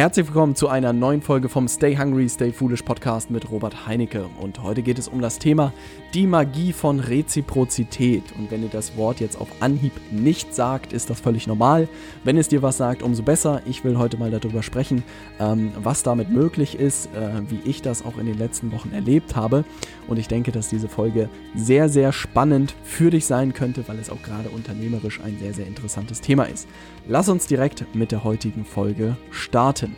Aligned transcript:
Herzlich 0.00 0.28
willkommen 0.28 0.54
zu 0.54 0.68
einer 0.68 0.94
neuen 0.94 1.20
Folge 1.20 1.50
vom 1.50 1.68
Stay 1.68 1.94
Hungry, 1.94 2.26
Stay 2.26 2.52
Foolish 2.52 2.80
Podcast 2.80 3.30
mit 3.30 3.50
Robert 3.50 3.86
Heinecke. 3.86 4.30
Und 4.40 4.62
heute 4.62 4.80
geht 4.80 4.98
es 4.98 5.08
um 5.08 5.20
das 5.20 5.38
Thema 5.38 5.74
die 6.14 6.26
Magie 6.26 6.72
von 6.72 7.00
Reziprozität. 7.00 8.24
Und 8.38 8.50
wenn 8.50 8.62
ihr 8.62 8.70
das 8.70 8.96
Wort 8.96 9.20
jetzt 9.20 9.38
auf 9.38 9.48
Anhieb 9.60 9.92
nicht 10.10 10.54
sagt, 10.54 10.94
ist 10.94 11.10
das 11.10 11.20
völlig 11.20 11.46
normal. 11.46 11.86
Wenn 12.24 12.38
es 12.38 12.48
dir 12.48 12.62
was 12.62 12.78
sagt, 12.78 13.02
umso 13.02 13.22
besser. 13.22 13.60
Ich 13.66 13.84
will 13.84 13.98
heute 13.98 14.16
mal 14.16 14.30
darüber 14.30 14.62
sprechen, 14.62 15.02
ähm, 15.38 15.70
was 15.76 16.02
damit 16.02 16.30
möglich 16.30 16.78
ist, 16.78 17.10
äh, 17.14 17.42
wie 17.50 17.60
ich 17.68 17.82
das 17.82 18.02
auch 18.02 18.16
in 18.16 18.24
den 18.24 18.38
letzten 18.38 18.72
Wochen 18.72 18.92
erlebt 18.92 19.36
habe. 19.36 19.66
Und 20.08 20.18
ich 20.18 20.28
denke, 20.28 20.50
dass 20.50 20.70
diese 20.70 20.88
Folge 20.88 21.28
sehr, 21.54 21.90
sehr 21.90 22.12
spannend 22.12 22.74
für 22.84 23.10
dich 23.10 23.26
sein 23.26 23.52
könnte, 23.52 23.86
weil 23.86 23.98
es 23.98 24.08
auch 24.08 24.22
gerade 24.22 24.48
unternehmerisch 24.48 25.20
ein 25.20 25.38
sehr, 25.38 25.52
sehr 25.52 25.66
interessantes 25.66 26.22
Thema 26.22 26.44
ist. 26.44 26.66
Lass 27.06 27.28
uns 27.28 27.46
direkt 27.46 27.84
mit 27.94 28.12
der 28.12 28.24
heutigen 28.24 28.64
Folge 28.64 29.16
starten. 29.30 29.89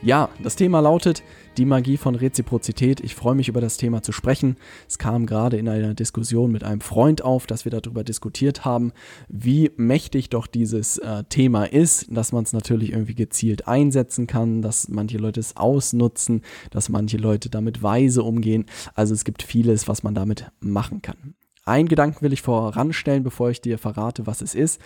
Ja, 0.00 0.28
das 0.40 0.54
Thema 0.54 0.78
lautet 0.78 1.24
die 1.56 1.64
Magie 1.64 1.96
von 1.96 2.14
Reziprozität. 2.14 3.00
Ich 3.00 3.16
freue 3.16 3.34
mich 3.34 3.48
über 3.48 3.60
das 3.60 3.78
Thema 3.78 4.00
zu 4.00 4.12
sprechen. 4.12 4.56
Es 4.86 4.96
kam 4.96 5.26
gerade 5.26 5.56
in 5.56 5.68
einer 5.68 5.92
Diskussion 5.92 6.52
mit 6.52 6.62
einem 6.62 6.80
Freund 6.80 7.24
auf, 7.24 7.48
dass 7.48 7.64
wir 7.64 7.72
darüber 7.72 8.04
diskutiert 8.04 8.64
haben, 8.64 8.92
wie 9.28 9.72
mächtig 9.76 10.30
doch 10.30 10.46
dieses 10.46 10.98
äh, 10.98 11.24
Thema 11.24 11.64
ist, 11.64 12.06
dass 12.10 12.30
man 12.30 12.44
es 12.44 12.52
natürlich 12.52 12.92
irgendwie 12.92 13.16
gezielt 13.16 13.66
einsetzen 13.66 14.28
kann, 14.28 14.62
dass 14.62 14.88
manche 14.88 15.18
Leute 15.18 15.40
es 15.40 15.56
ausnutzen, 15.56 16.42
dass 16.70 16.88
manche 16.88 17.16
Leute 17.16 17.50
damit 17.50 17.82
weise 17.82 18.22
umgehen. 18.22 18.66
Also 18.94 19.14
es 19.14 19.24
gibt 19.24 19.42
vieles, 19.42 19.88
was 19.88 20.04
man 20.04 20.14
damit 20.14 20.46
machen 20.60 21.02
kann. 21.02 21.34
Ein 21.64 21.88
Gedanken 21.88 22.22
will 22.22 22.32
ich 22.32 22.40
voranstellen, 22.40 23.24
bevor 23.24 23.50
ich 23.50 23.60
dir 23.60 23.78
verrate, 23.78 24.28
was 24.28 24.42
es 24.42 24.54
ist. 24.54 24.80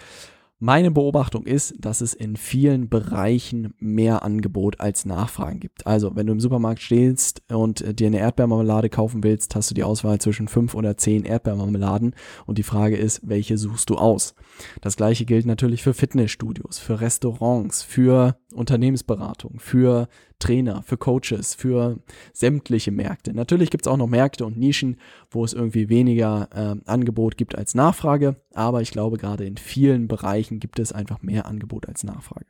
Meine 0.65 0.93
Beobachtung 0.93 1.45
ist, 1.45 1.75
dass 1.81 2.01
es 2.01 2.15
in 2.15 2.37
vielen 2.37 2.89
Bereichen 2.89 3.75
mehr 3.81 4.23
Angebot 4.23 4.79
als 4.79 5.05
Nachfragen 5.05 5.59
gibt. 5.59 5.89
Also, 5.89 6.15
wenn 6.15 6.29
du 6.29 6.35
im 6.35 6.39
Supermarkt 6.39 6.81
stehst 6.81 7.43
und 7.49 7.99
dir 7.99 8.07
eine 8.07 8.21
Erdbeermarmelade 8.21 8.89
kaufen 8.89 9.25
willst, 9.25 9.57
hast 9.57 9.71
du 9.71 9.75
die 9.75 9.83
Auswahl 9.83 10.21
zwischen 10.21 10.47
fünf 10.47 10.77
oder 10.77 10.97
zehn 10.97 11.25
Erdbeermarmeladen 11.25 12.15
und 12.47 12.59
die 12.59 12.63
Frage 12.63 12.97
ist, 12.97 13.23
welche 13.29 13.59
suchst 13.59 13.91
du 13.91 13.97
aus? 13.97 14.37
Das 14.81 14.95
gleiche 14.95 15.25
gilt 15.25 15.47
natürlich 15.47 15.83
für 15.83 15.95
Fitnessstudios, 15.95 16.79
für 16.79 17.01
Restaurants, 17.01 17.83
für 17.83 18.37
Unternehmensberatung, 18.55 19.59
für 19.59 20.07
Trainer, 20.39 20.83
für 20.83 20.97
Coaches, 20.97 21.55
für 21.55 21.99
sämtliche 22.33 22.91
Märkte. 22.91 23.33
Natürlich 23.33 23.71
gibt 23.71 23.87
es 23.87 23.93
auch 23.93 23.97
noch 23.97 24.09
Märkte 24.09 24.45
und 24.45 24.59
Nischen, 24.59 24.97
wo 25.31 25.45
es 25.45 25.53
irgendwie 25.53 25.89
weniger 25.89 26.49
äh, 26.53 26.91
Angebot 26.91 27.37
gibt 27.37 27.57
als 27.57 27.75
Nachfrage, 27.75 28.37
aber 28.53 28.83
ich 28.83 28.91
glaube, 28.91 29.19
gerade 29.19 29.45
in 29.45 29.57
vielen 29.57 30.09
Bereichen 30.09 30.52
gibt 30.61 30.79
es 30.79 30.93
einfach 30.93 31.23
mehr 31.23 31.47
Angebot 31.47 31.89
als 31.89 32.05
Nachfrage. 32.05 32.47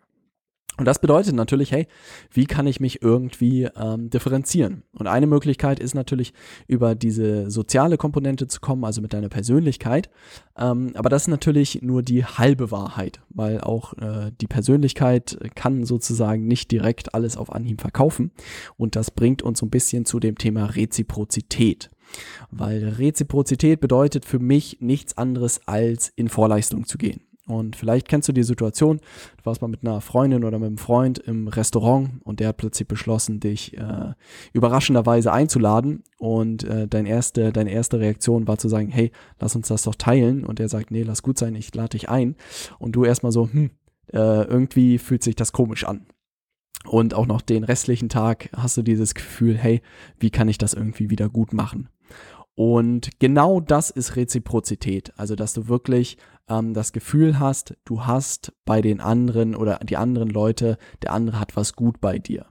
Und 0.79 0.87
das 0.87 1.01
bedeutet 1.01 1.35
natürlich, 1.35 1.71
hey, 1.71 1.87
wie 2.31 2.47
kann 2.47 2.67
ich 2.67 2.81
mich 2.81 3.03
irgendwie 3.03 3.69
ähm, 3.77 4.09
differenzieren? 4.09 4.85
Und 4.93 5.07
eine 5.07 5.27
Möglichkeit 5.27 5.79
ist 5.79 5.95
natürlich, 5.95 6.33
über 6.67 6.95
diese 6.95 7.51
soziale 7.51 7.99
Komponente 7.99 8.49
zu 8.49 8.61
kommen, 8.61 8.85
also 8.85 9.03
mit 9.03 9.13
deiner 9.13 9.29
Persönlichkeit. 9.29 10.09
Ähm, 10.57 10.93
aber 10.95 11.11
das 11.11 11.25
ist 11.25 11.29
natürlich 11.29 11.83
nur 11.83 12.03
die 12.03 12.25
halbe 12.25 12.71
Wahrheit, 12.71 13.21
weil 13.29 13.61
auch 13.61 13.93
äh, 13.99 14.33
die 14.41 14.47
Persönlichkeit 14.47 15.39
kann 15.55 15.85
sozusagen 15.85 16.47
nicht 16.47 16.71
direkt 16.71 17.15
alles 17.15 17.37
auf 17.37 17.53
Anhieb 17.53 17.83
verkaufen. 17.83 18.33
Und 18.79 18.97
das 18.97 19.11
bringt 19.11 19.43
uns 19.43 19.59
so 19.59 19.67
ein 19.67 19.71
bisschen 19.71 20.07
zu 20.07 20.21
dem 20.21 20.39
Thema 20.39 20.65
Reziprozität. 20.65 21.91
Weil 22.51 22.89
Reziprozität 22.89 23.81
bedeutet 23.81 24.25
für 24.25 24.39
mich 24.39 24.79
nichts 24.81 25.19
anderes 25.19 25.61
als 25.67 26.09
in 26.09 26.31
Vorleistung 26.31 26.87
zu 26.87 26.97
gehen. 26.97 27.21
Und 27.49 27.75
vielleicht 27.75 28.09
kennst 28.09 28.29
du 28.29 28.33
die 28.33 28.45
Situation, 28.45 28.99
du 28.99 29.45
warst 29.45 29.63
mal 29.63 29.69
mit 29.69 29.85
einer 29.85 30.01
Freundin 30.01 30.45
oder 30.45 30.59
mit 30.61 30.69
einem 30.69 30.79
Freund 30.79 31.19
im 31.19 31.49
Restaurant 31.49 32.11
und 32.23 32.39
der 32.39 32.49
hat 32.49 32.57
plötzlich 32.57 32.87
beschlossen, 32.87 33.41
dich 33.41 33.77
äh, 33.77 34.13
überraschenderweise 34.53 35.33
einzuladen. 35.33 36.05
Und 36.19 36.63
äh, 36.63 36.87
dein 36.87 37.05
erste, 37.05 37.53
deine 37.53 37.73
erste 37.73 37.99
Reaktion 37.99 38.47
war 38.47 38.59
zu 38.59 38.69
sagen, 38.69 38.89
hey, 38.89 39.11
lass 39.41 39.57
uns 39.57 39.69
das 39.69 39.83
doch 39.83 39.97
teilen. 39.97 40.45
Und 40.45 40.61
er 40.61 40.69
sagt, 40.69 40.93
nee, 40.93 41.03
lass 41.03 41.23
gut 41.23 41.37
sein, 41.37 41.57
ich 41.57 41.75
lade 41.75 41.91
dich 41.91 42.09
ein. 42.09 42.37
Und 42.79 42.93
du 42.93 43.05
erstmal 43.05 43.33
so, 43.33 43.49
hm, 43.51 43.71
äh, 44.13 44.19
irgendwie 44.19 44.99
fühlt 44.99 45.25
sich 45.25 45.35
das 45.35 45.53
komisch 45.53 45.85
an. 45.85 46.07
Und 46.85 47.15
auch 47.15 47.27
noch 47.27 47.41
den 47.41 47.65
restlichen 47.65 48.09
Tag 48.09 48.51
hast 48.57 48.77
du 48.77 48.83
dieses 48.83 49.15
Gefühl, 49.15 49.57
hey, 49.57 49.83
wie 50.19 50.31
kann 50.31 50.49
ich 50.49 50.59
das 50.59 50.75
irgendwie 50.75 51.11
wieder 51.11 51.29
gut 51.29 51.53
machen? 51.53 51.89
Und 52.55 53.19
genau 53.19 53.61
das 53.61 53.91
ist 53.91 54.17
Reziprozität. 54.17 55.13
Also, 55.17 55.37
dass 55.37 55.55
du 55.55 55.69
wirklich 55.69 56.19
ähm, 56.49 56.75
das 56.75 56.93
Gefühl 56.93 57.39
hast, 57.39 57.75
du 57.85 58.05
hast 58.05 58.53
bei 58.65 58.83
den 58.83 59.01
anderen 59.01 59.55
oder 59.55 59.79
die 59.83 59.97
anderen 59.97 60.29
Leute, 60.29 60.79
der 61.03 61.13
andere 61.13 61.41
hat 61.41 61.57
was 61.57 61.75
gut 61.75 62.01
bei 62.01 62.19
dir. 62.19 62.47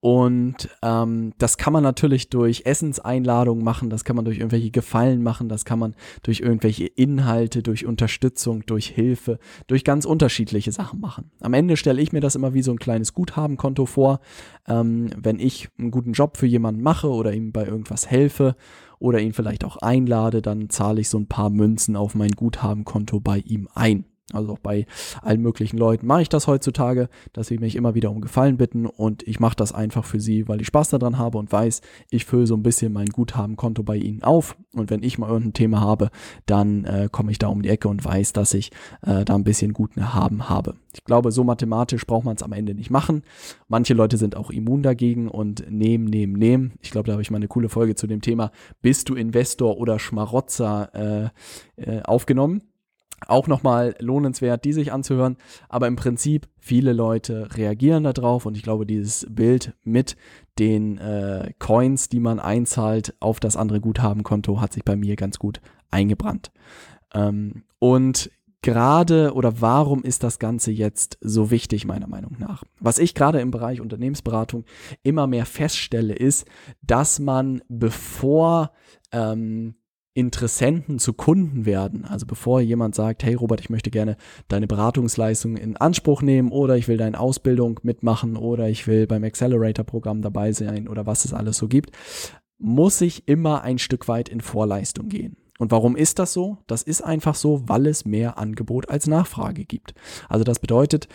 Und 0.00 0.68
ähm, 0.82 1.32
das 1.38 1.56
kann 1.56 1.72
man 1.72 1.82
natürlich 1.82 2.28
durch 2.28 2.62
Essenseinladungen 2.64 3.64
machen, 3.64 3.90
das 3.90 4.04
kann 4.04 4.14
man 4.14 4.24
durch 4.24 4.38
irgendwelche 4.38 4.70
Gefallen 4.70 5.22
machen, 5.22 5.48
das 5.48 5.64
kann 5.64 5.80
man 5.80 5.96
durch 6.22 6.40
irgendwelche 6.40 6.86
Inhalte, 6.86 7.62
durch 7.62 7.86
Unterstützung, 7.86 8.64
durch 8.66 8.86
Hilfe, 8.86 9.40
durch 9.66 9.82
ganz 9.82 10.04
unterschiedliche 10.04 10.70
Sachen 10.70 11.00
machen. 11.00 11.32
Am 11.40 11.54
Ende 11.54 11.76
stelle 11.76 12.00
ich 12.00 12.12
mir 12.12 12.20
das 12.20 12.36
immer 12.36 12.54
wie 12.54 12.62
so 12.62 12.70
ein 12.70 12.78
kleines 12.78 13.14
Guthabenkonto 13.14 13.86
vor. 13.86 14.20
Ähm, 14.68 15.08
wenn 15.16 15.40
ich 15.40 15.70
einen 15.76 15.90
guten 15.90 16.12
Job 16.12 16.36
für 16.36 16.46
jemanden 16.46 16.82
mache 16.82 17.08
oder 17.08 17.32
ihm 17.32 17.50
bei 17.50 17.66
irgendwas 17.66 18.08
helfe 18.08 18.54
oder 18.98 19.20
ihn 19.20 19.32
vielleicht 19.32 19.64
auch 19.64 19.76
einlade, 19.78 20.42
dann 20.42 20.70
zahle 20.70 21.00
ich 21.00 21.08
so 21.08 21.18
ein 21.18 21.26
paar 21.26 21.50
Münzen 21.50 21.96
auf 21.96 22.14
mein 22.14 22.32
Guthabenkonto 22.32 23.20
bei 23.20 23.38
ihm 23.38 23.68
ein. 23.74 24.04
Also 24.32 24.54
auch 24.54 24.58
bei 24.58 24.86
allen 25.22 25.40
möglichen 25.40 25.78
Leuten 25.78 26.04
mache 26.04 26.22
ich 26.22 26.28
das 26.28 26.48
heutzutage, 26.48 27.08
dass 27.32 27.46
sie 27.46 27.58
mich 27.58 27.76
immer 27.76 27.94
wieder 27.94 28.10
um 28.10 28.20
Gefallen 28.20 28.56
bitten 28.56 28.84
und 28.84 29.22
ich 29.22 29.38
mache 29.38 29.54
das 29.54 29.72
einfach 29.72 30.04
für 30.04 30.18
sie, 30.18 30.48
weil 30.48 30.60
ich 30.60 30.66
Spaß 30.66 30.88
daran 30.88 31.16
habe 31.16 31.38
und 31.38 31.52
weiß, 31.52 31.80
ich 32.10 32.24
fülle 32.24 32.48
so 32.48 32.56
ein 32.56 32.64
bisschen 32.64 32.92
mein 32.92 33.06
Guthabenkonto 33.06 33.84
bei 33.84 33.94
ihnen 33.96 34.24
auf 34.24 34.56
und 34.74 34.90
wenn 34.90 35.04
ich 35.04 35.18
mal 35.18 35.28
irgendein 35.28 35.52
Thema 35.52 35.80
habe, 35.80 36.10
dann 36.44 36.84
äh, 36.86 37.08
komme 37.10 37.30
ich 37.30 37.38
da 37.38 37.46
um 37.46 37.62
die 37.62 37.68
Ecke 37.68 37.86
und 37.86 38.04
weiß, 38.04 38.32
dass 38.32 38.52
ich 38.52 38.72
äh, 39.02 39.24
da 39.24 39.36
ein 39.36 39.44
bisschen 39.44 39.72
guten 39.72 40.12
Haben 40.12 40.48
habe. 40.48 40.74
Ich 40.92 41.04
glaube, 41.04 41.30
so 41.30 41.44
mathematisch 41.44 42.04
braucht 42.04 42.24
man 42.24 42.34
es 42.34 42.42
am 42.42 42.52
Ende 42.52 42.74
nicht 42.74 42.90
machen. 42.90 43.22
Manche 43.68 43.94
Leute 43.94 44.16
sind 44.16 44.36
auch 44.36 44.50
immun 44.50 44.82
dagegen 44.82 45.28
und 45.28 45.70
nehmen, 45.70 46.06
nehmen, 46.06 46.32
nehmen. 46.32 46.72
Ich 46.80 46.90
glaube, 46.90 47.06
da 47.06 47.12
habe 47.12 47.22
ich 47.22 47.30
mal 47.30 47.36
eine 47.36 47.48
coole 47.48 47.68
Folge 47.68 47.94
zu 47.94 48.08
dem 48.08 48.22
Thema 48.22 48.50
Bist 48.82 49.08
du 49.08 49.14
Investor 49.14 49.78
oder 49.78 50.00
Schmarotzer 50.00 51.30
äh, 51.76 51.90
äh, 51.98 52.02
aufgenommen 52.02 52.62
auch 53.26 53.48
nochmal 53.48 53.94
lohnenswert, 53.98 54.64
die 54.64 54.72
sich 54.72 54.92
anzuhören. 54.92 55.36
Aber 55.68 55.86
im 55.86 55.96
Prinzip, 55.96 56.48
viele 56.58 56.92
Leute 56.92 57.48
reagieren 57.54 58.04
darauf 58.04 58.46
und 58.46 58.56
ich 58.56 58.62
glaube, 58.62 58.86
dieses 58.86 59.26
Bild 59.30 59.74
mit 59.84 60.16
den 60.58 60.98
äh, 60.98 61.52
Coins, 61.58 62.08
die 62.08 62.20
man 62.20 62.40
einzahlt 62.40 63.14
auf 63.20 63.40
das 63.40 63.56
andere 63.56 63.80
Guthabenkonto, 63.80 64.60
hat 64.60 64.72
sich 64.72 64.84
bei 64.84 64.96
mir 64.96 65.16
ganz 65.16 65.38
gut 65.38 65.60
eingebrannt. 65.90 66.50
Ähm, 67.14 67.64
und 67.78 68.30
gerade 68.62 69.32
oder 69.34 69.60
warum 69.60 70.02
ist 70.02 70.22
das 70.22 70.38
Ganze 70.38 70.72
jetzt 70.72 71.18
so 71.20 71.50
wichtig, 71.50 71.86
meiner 71.86 72.08
Meinung 72.08 72.36
nach? 72.38 72.64
Was 72.80 72.98
ich 72.98 73.14
gerade 73.14 73.40
im 73.40 73.50
Bereich 73.50 73.80
Unternehmensberatung 73.80 74.64
immer 75.02 75.26
mehr 75.26 75.46
feststelle, 75.46 76.14
ist, 76.14 76.46
dass 76.82 77.18
man 77.18 77.62
bevor 77.68 78.72
ähm, 79.12 79.76
Interessenten 80.16 80.98
zu 80.98 81.12
Kunden 81.12 81.66
werden. 81.66 82.06
Also 82.06 82.24
bevor 82.24 82.60
jemand 82.62 82.94
sagt, 82.94 83.22
hey 83.22 83.34
Robert, 83.34 83.60
ich 83.60 83.68
möchte 83.68 83.90
gerne 83.90 84.16
deine 84.48 84.66
Beratungsleistung 84.66 85.56
in 85.56 85.76
Anspruch 85.76 86.22
nehmen 86.22 86.50
oder 86.50 86.76
ich 86.76 86.88
will 86.88 86.96
deine 86.96 87.20
Ausbildung 87.20 87.78
mitmachen 87.82 88.36
oder 88.36 88.68
ich 88.68 88.86
will 88.86 89.06
beim 89.06 89.24
Accelerator-Programm 89.24 90.22
dabei 90.22 90.52
sein 90.52 90.88
oder 90.88 91.04
was 91.04 91.26
es 91.26 91.34
alles 91.34 91.58
so 91.58 91.68
gibt, 91.68 91.90
muss 92.58 93.02
ich 93.02 93.28
immer 93.28 93.62
ein 93.62 93.78
Stück 93.78 94.08
weit 94.08 94.30
in 94.30 94.40
Vorleistung 94.40 95.08
gehen. 95.08 95.36
Und 95.58 95.70
warum 95.70 95.96
ist 95.96 96.18
das 96.18 96.32
so? 96.32 96.58
Das 96.66 96.82
ist 96.82 97.02
einfach 97.02 97.34
so, 97.34 97.68
weil 97.68 97.86
es 97.86 98.04
mehr 98.04 98.38
Angebot 98.38 98.88
als 98.88 99.06
Nachfrage 99.06 99.64
gibt. 99.64 99.94
Also 100.28 100.44
das 100.44 100.58
bedeutet, 100.58 101.08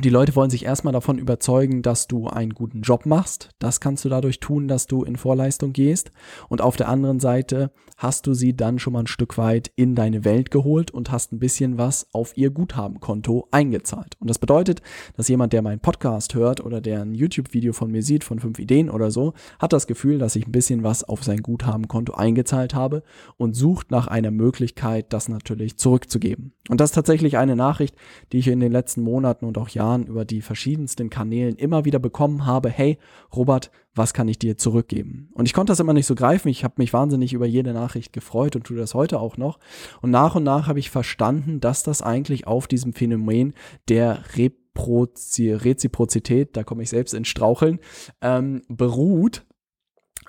die 0.00 0.10
Leute 0.10 0.36
wollen 0.36 0.50
sich 0.50 0.64
erstmal 0.64 0.92
davon 0.92 1.18
überzeugen, 1.18 1.82
dass 1.82 2.06
du 2.06 2.28
einen 2.28 2.54
guten 2.54 2.82
Job 2.82 3.04
machst. 3.04 3.50
Das 3.58 3.80
kannst 3.80 4.04
du 4.04 4.08
dadurch 4.08 4.38
tun, 4.38 4.68
dass 4.68 4.86
du 4.86 5.02
in 5.02 5.16
Vorleistung 5.16 5.72
gehst. 5.72 6.12
Und 6.48 6.60
auf 6.60 6.76
der 6.76 6.88
anderen 6.88 7.18
Seite 7.18 7.72
hast 7.96 8.28
du 8.28 8.34
sie 8.34 8.56
dann 8.56 8.78
schon 8.78 8.92
mal 8.92 9.00
ein 9.00 9.06
Stück 9.08 9.38
weit 9.38 9.72
in 9.74 9.96
deine 9.96 10.24
Welt 10.24 10.52
geholt 10.52 10.92
und 10.92 11.10
hast 11.10 11.32
ein 11.32 11.40
bisschen 11.40 11.78
was 11.78 12.06
auf 12.12 12.36
ihr 12.36 12.50
Guthabenkonto 12.50 13.48
eingezahlt. 13.50 14.16
Und 14.20 14.30
das 14.30 14.38
bedeutet, 14.38 14.82
dass 15.16 15.26
jemand, 15.26 15.52
der 15.52 15.62
meinen 15.62 15.80
Podcast 15.80 16.34
hört 16.34 16.64
oder 16.64 16.80
der 16.80 17.02
ein 17.02 17.14
YouTube-Video 17.14 17.72
von 17.72 17.90
mir 17.90 18.02
sieht, 18.02 18.22
von 18.22 18.38
fünf 18.38 18.60
Ideen 18.60 18.90
oder 18.90 19.10
so, 19.10 19.34
hat 19.58 19.72
das 19.72 19.88
Gefühl, 19.88 20.18
dass 20.18 20.36
ich 20.36 20.46
ein 20.46 20.52
bisschen 20.52 20.84
was 20.84 21.02
auf 21.02 21.24
sein 21.24 21.42
Guthabenkonto 21.42 22.14
eingezahlt 22.14 22.72
habe 22.72 23.02
und 23.36 23.56
sucht 23.56 23.90
nach 23.90 24.06
einer 24.06 24.30
Möglichkeit, 24.30 25.12
das 25.12 25.28
natürlich 25.28 25.76
zurückzugeben. 25.76 26.52
Und 26.68 26.80
das 26.80 26.90
ist 26.90 26.94
tatsächlich 26.94 27.36
eine 27.36 27.56
Nachricht, 27.56 27.96
die 28.32 28.38
ich 28.38 28.48
in 28.48 28.60
den 28.60 28.70
letzten 28.70 29.02
Monaten 29.02 29.44
und 29.44 29.58
auch 29.58 29.70
Jahren 29.70 29.87
Jahren 29.88 30.06
über 30.06 30.24
die 30.24 30.42
verschiedensten 30.42 31.10
Kanälen 31.10 31.56
immer 31.56 31.84
wieder 31.84 31.98
bekommen 31.98 32.46
habe, 32.46 32.70
hey 32.70 32.98
Robert, 33.34 33.72
was 33.94 34.14
kann 34.14 34.28
ich 34.28 34.38
dir 34.38 34.56
zurückgeben? 34.56 35.30
Und 35.34 35.46
ich 35.46 35.54
konnte 35.54 35.72
das 35.72 35.80
immer 35.80 35.92
nicht 35.92 36.06
so 36.06 36.14
greifen. 36.14 36.48
Ich 36.48 36.62
habe 36.64 36.74
mich 36.76 36.92
wahnsinnig 36.92 37.32
über 37.32 37.46
jede 37.46 37.72
Nachricht 37.72 38.12
gefreut 38.12 38.54
und 38.54 38.64
tue 38.64 38.76
das 38.76 38.94
heute 38.94 39.18
auch 39.18 39.36
noch. 39.36 39.58
Und 40.02 40.10
nach 40.10 40.34
und 40.34 40.44
nach 40.44 40.68
habe 40.68 40.78
ich 40.78 40.90
verstanden, 40.90 41.60
dass 41.60 41.82
das 41.82 42.02
eigentlich 42.02 42.46
auf 42.46 42.68
diesem 42.68 42.92
Phänomen 42.92 43.54
der 43.88 44.22
Reziprozität, 44.36 46.56
da 46.56 46.62
komme 46.62 46.84
ich 46.84 46.90
selbst 46.90 47.14
ins 47.14 47.28
Straucheln, 47.28 47.80
ähm, 48.20 48.62
beruht. 48.68 49.46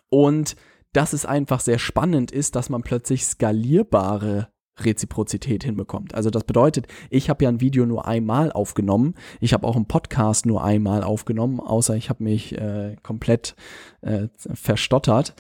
Und 0.10 0.56
dass 0.94 1.14
es 1.14 1.26
einfach 1.26 1.60
sehr 1.60 1.78
spannend 1.78 2.32
ist, 2.32 2.56
dass 2.56 2.70
man 2.70 2.82
plötzlich 2.82 3.26
skalierbare 3.26 4.48
Reziprozität 4.86 5.64
hinbekommt. 5.64 6.14
Also 6.16 6.30
das 6.30 6.44
bedeutet, 6.44 6.88
ich 7.10 7.30
habe 7.30 7.44
ja 7.44 7.50
ein 7.50 7.62
Video 7.62 7.86
nur 7.86 8.08
einmal 8.08 8.52
aufgenommen, 8.52 9.16
ich 9.40 9.54
habe 9.54 9.68
auch 9.68 9.76
einen 9.76 9.86
Podcast 9.86 10.46
nur 10.46 10.64
einmal 10.64 11.04
aufgenommen, 11.04 11.60
außer 11.60 11.96
ich 11.96 12.10
habe 12.10 12.24
mich 12.24 12.58
äh, 12.58 12.96
komplett 13.04 13.56
äh, 14.02 14.28
verstottert. 14.36 15.34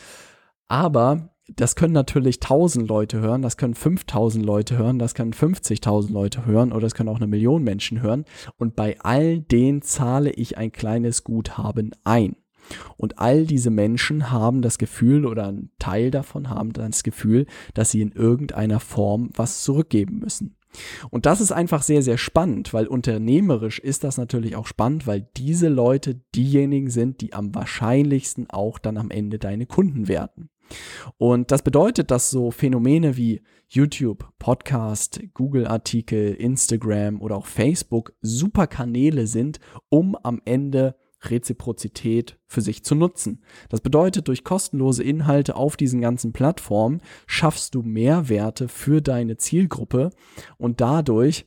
Aber 0.67 1.29
das 1.55 1.75
können 1.75 1.93
natürlich 1.93 2.37
1000 2.37 2.87
Leute 2.87 3.19
hören, 3.19 3.41
das 3.41 3.57
können 3.57 3.73
5000 3.73 4.45
Leute 4.45 4.77
hören, 4.77 4.99
das 4.99 5.15
können 5.15 5.33
50.000 5.33 6.11
Leute 6.11 6.45
hören 6.45 6.71
oder 6.71 6.85
es 6.85 6.93
können 6.93 7.09
auch 7.09 7.17
eine 7.17 7.27
Million 7.27 7.63
Menschen 7.63 8.01
hören. 8.01 8.25
Und 8.57 8.75
bei 8.75 8.99
all 9.01 9.39
denen 9.39 9.81
zahle 9.81 10.31
ich 10.31 10.57
ein 10.57 10.71
kleines 10.71 11.23
Guthaben 11.23 11.91
ein. 12.03 12.35
Und 12.97 13.19
all 13.19 13.45
diese 13.45 13.69
Menschen 13.69 14.31
haben 14.31 14.61
das 14.61 14.77
Gefühl 14.77 15.25
oder 15.25 15.47
ein 15.47 15.71
Teil 15.79 16.11
davon 16.11 16.49
haben 16.49 16.73
das 16.73 17.03
Gefühl, 17.03 17.45
dass 17.73 17.91
sie 17.91 18.01
in 18.01 18.11
irgendeiner 18.11 18.79
Form 18.79 19.29
was 19.35 19.63
zurückgeben 19.63 20.19
müssen. 20.19 20.55
Und 21.09 21.25
das 21.25 21.41
ist 21.41 21.51
einfach 21.51 21.81
sehr, 21.81 22.03
sehr 22.03 22.17
spannend, 22.17 22.73
weil 22.73 22.85
unternehmerisch 22.87 23.79
ist 23.79 24.03
das 24.03 24.17
natürlich 24.17 24.55
auch 24.55 24.67
spannend, 24.67 25.07
weil 25.07 25.27
diese 25.35 25.67
Leute 25.67 26.21
diejenigen 26.35 26.89
sind, 26.89 27.21
die 27.21 27.33
am 27.33 27.55
wahrscheinlichsten 27.55 28.49
auch 28.49 28.77
dann 28.77 28.97
am 28.97 29.09
Ende 29.09 29.39
deine 29.39 29.65
Kunden 29.65 30.07
werden. 30.07 30.49
Und 31.17 31.51
das 31.51 31.63
bedeutet, 31.63 32.11
dass 32.11 32.29
so 32.29 32.51
Phänomene 32.51 33.17
wie 33.17 33.41
YouTube, 33.67 34.31
Podcast, 34.37 35.19
Google-Artikel, 35.33 36.33
Instagram 36.35 37.21
oder 37.21 37.35
auch 37.35 37.47
Facebook 37.47 38.13
super 38.21 38.67
Kanäle 38.67 39.25
sind, 39.25 39.59
um 39.89 40.15
am 40.15 40.41
Ende 40.45 40.95
Reziprozität 41.21 42.37
für 42.47 42.61
sich 42.61 42.83
zu 42.83 42.95
nutzen. 42.95 43.43
Das 43.69 43.81
bedeutet, 43.81 44.27
durch 44.27 44.43
kostenlose 44.43 45.03
Inhalte 45.03 45.55
auf 45.55 45.77
diesen 45.77 46.01
ganzen 46.01 46.33
Plattformen 46.33 47.01
schaffst 47.27 47.75
du 47.75 47.81
Mehrwerte 47.81 48.67
für 48.67 49.01
deine 49.01 49.37
Zielgruppe 49.37 50.11
und 50.57 50.81
dadurch 50.81 51.45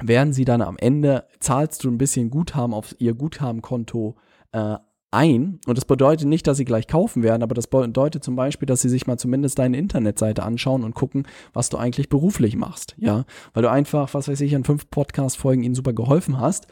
werden 0.00 0.32
sie 0.32 0.44
dann 0.44 0.62
am 0.62 0.76
Ende, 0.78 1.26
zahlst 1.40 1.84
du 1.84 1.90
ein 1.90 1.98
bisschen 1.98 2.30
Guthaben 2.30 2.74
auf 2.74 2.94
ihr 2.98 3.14
Guthabenkonto 3.14 4.16
äh, 4.52 4.76
ein. 5.10 5.60
Und 5.66 5.78
das 5.78 5.84
bedeutet 5.84 6.28
nicht, 6.28 6.46
dass 6.46 6.56
sie 6.56 6.64
gleich 6.64 6.86
kaufen 6.86 7.22
werden, 7.22 7.42
aber 7.42 7.54
das 7.54 7.66
bedeutet 7.66 8.24
zum 8.24 8.36
Beispiel, 8.36 8.66
dass 8.66 8.82
sie 8.82 8.88
sich 8.88 9.06
mal 9.06 9.18
zumindest 9.18 9.58
deine 9.58 9.78
Internetseite 9.78 10.42
anschauen 10.42 10.84
und 10.84 10.94
gucken, 10.94 11.26
was 11.52 11.68
du 11.68 11.76
eigentlich 11.78 12.08
beruflich 12.08 12.56
machst. 12.56 12.94
Ja, 12.98 13.24
weil 13.54 13.62
du 13.62 13.70
einfach, 13.70 14.12
was 14.14 14.28
weiß 14.28 14.40
ich, 14.40 14.54
an 14.54 14.64
fünf 14.64 14.90
Podcast-Folgen 14.90 15.62
ihnen 15.62 15.74
super 15.74 15.92
geholfen 15.92 16.40
hast. 16.40 16.66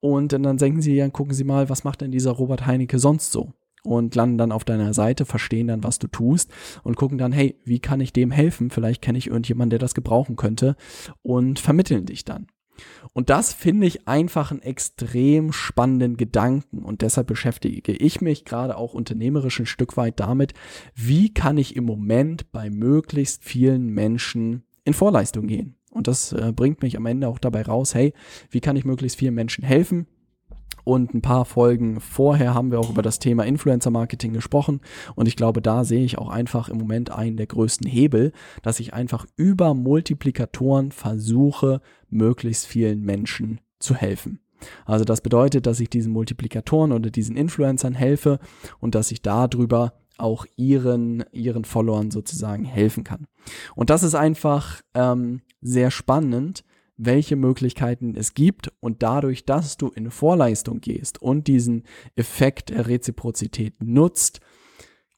Und 0.00 0.32
dann 0.32 0.56
denken 0.56 0.82
sie, 0.82 0.94
ja, 0.94 1.08
gucken 1.08 1.34
sie 1.34 1.44
mal, 1.44 1.68
was 1.68 1.84
macht 1.84 2.00
denn 2.00 2.10
dieser 2.10 2.32
Robert 2.32 2.66
Heinecke 2.66 2.98
sonst 2.98 3.32
so? 3.32 3.52
und 3.84 4.14
landen 4.14 4.38
dann 4.38 4.52
auf 4.52 4.64
deiner 4.64 4.92
Seite, 4.92 5.24
verstehen 5.24 5.68
dann, 5.68 5.84
was 5.84 5.98
du 5.98 6.08
tust 6.08 6.50
und 6.82 6.96
gucken 6.96 7.16
dann, 7.16 7.32
hey, 7.32 7.60
wie 7.64 7.78
kann 7.78 8.00
ich 8.00 8.12
dem 8.12 8.30
helfen? 8.30 8.70
Vielleicht 8.70 9.02
kenne 9.02 9.18
ich 9.18 9.28
irgendjemanden, 9.28 9.70
der 9.70 9.78
das 9.78 9.94
gebrauchen 9.94 10.36
könnte 10.36 10.76
und 11.22 11.58
vermitteln 11.58 12.04
dich 12.04 12.24
dann. 12.24 12.48
Und 13.12 13.30
das 13.30 13.52
finde 13.52 13.86
ich 13.86 14.08
einfach 14.08 14.50
einen 14.50 14.62
extrem 14.62 15.52
spannenden 15.52 16.16
Gedanken 16.16 16.84
und 16.84 17.02
deshalb 17.02 17.26
beschäftige 17.26 17.92
ich 17.92 18.20
mich 18.20 18.44
gerade 18.44 18.76
auch 18.76 18.94
unternehmerisch 18.94 19.60
ein 19.60 19.66
Stück 19.66 19.96
weit 19.96 20.20
damit, 20.20 20.54
wie 20.94 21.32
kann 21.32 21.58
ich 21.58 21.76
im 21.76 21.84
Moment 21.84 22.50
bei 22.52 22.70
möglichst 22.70 23.44
vielen 23.44 23.88
Menschen 23.88 24.64
in 24.84 24.94
Vorleistung 24.94 25.46
gehen. 25.46 25.74
Und 25.90 26.06
das 26.06 26.32
äh, 26.32 26.52
bringt 26.54 26.82
mich 26.82 26.96
am 26.96 27.06
Ende 27.06 27.28
auch 27.28 27.38
dabei 27.38 27.62
raus, 27.62 27.94
hey, 27.94 28.12
wie 28.50 28.60
kann 28.60 28.76
ich 28.76 28.84
möglichst 28.84 29.18
vielen 29.18 29.34
Menschen 29.34 29.64
helfen? 29.64 30.06
Und 30.84 31.14
ein 31.14 31.22
paar 31.22 31.44
Folgen 31.44 32.00
vorher 32.00 32.54
haben 32.54 32.70
wir 32.70 32.78
auch 32.78 32.90
über 32.90 33.02
das 33.02 33.18
Thema 33.18 33.44
Influencer 33.44 33.90
Marketing 33.90 34.32
gesprochen. 34.32 34.80
Und 35.14 35.28
ich 35.28 35.36
glaube, 35.36 35.62
da 35.62 35.84
sehe 35.84 36.04
ich 36.04 36.18
auch 36.18 36.28
einfach 36.28 36.68
im 36.68 36.78
Moment 36.78 37.10
einen 37.10 37.36
der 37.36 37.46
größten 37.46 37.86
Hebel, 37.86 38.32
dass 38.62 38.80
ich 38.80 38.94
einfach 38.94 39.26
über 39.36 39.74
Multiplikatoren 39.74 40.92
versuche, 40.92 41.80
möglichst 42.08 42.66
vielen 42.66 43.02
Menschen 43.02 43.60
zu 43.78 43.94
helfen. 43.94 44.40
Also 44.84 45.04
das 45.04 45.20
bedeutet, 45.20 45.66
dass 45.66 45.80
ich 45.80 45.88
diesen 45.88 46.12
Multiplikatoren 46.12 46.92
oder 46.92 47.10
diesen 47.10 47.36
Influencern 47.36 47.94
helfe 47.94 48.40
und 48.80 48.94
dass 48.94 49.12
ich 49.12 49.22
darüber 49.22 49.92
auch 50.16 50.46
ihren, 50.56 51.24
ihren 51.32 51.64
Followern 51.64 52.10
sozusagen 52.10 52.64
helfen 52.64 53.04
kann. 53.04 53.26
Und 53.76 53.90
das 53.90 54.02
ist 54.02 54.16
einfach 54.16 54.82
ähm, 54.94 55.42
sehr 55.60 55.90
spannend, 55.90 56.64
welche 56.98 57.36
Möglichkeiten 57.36 58.14
es 58.16 58.34
gibt 58.34 58.72
und 58.80 59.02
dadurch, 59.02 59.44
dass 59.44 59.76
du 59.76 59.88
in 59.88 60.10
Vorleistung 60.10 60.80
gehst 60.80 61.22
und 61.22 61.46
diesen 61.46 61.84
Effekt 62.16 62.70
der 62.70 62.88
Reziprozität 62.88 63.74
nutzt, 63.82 64.40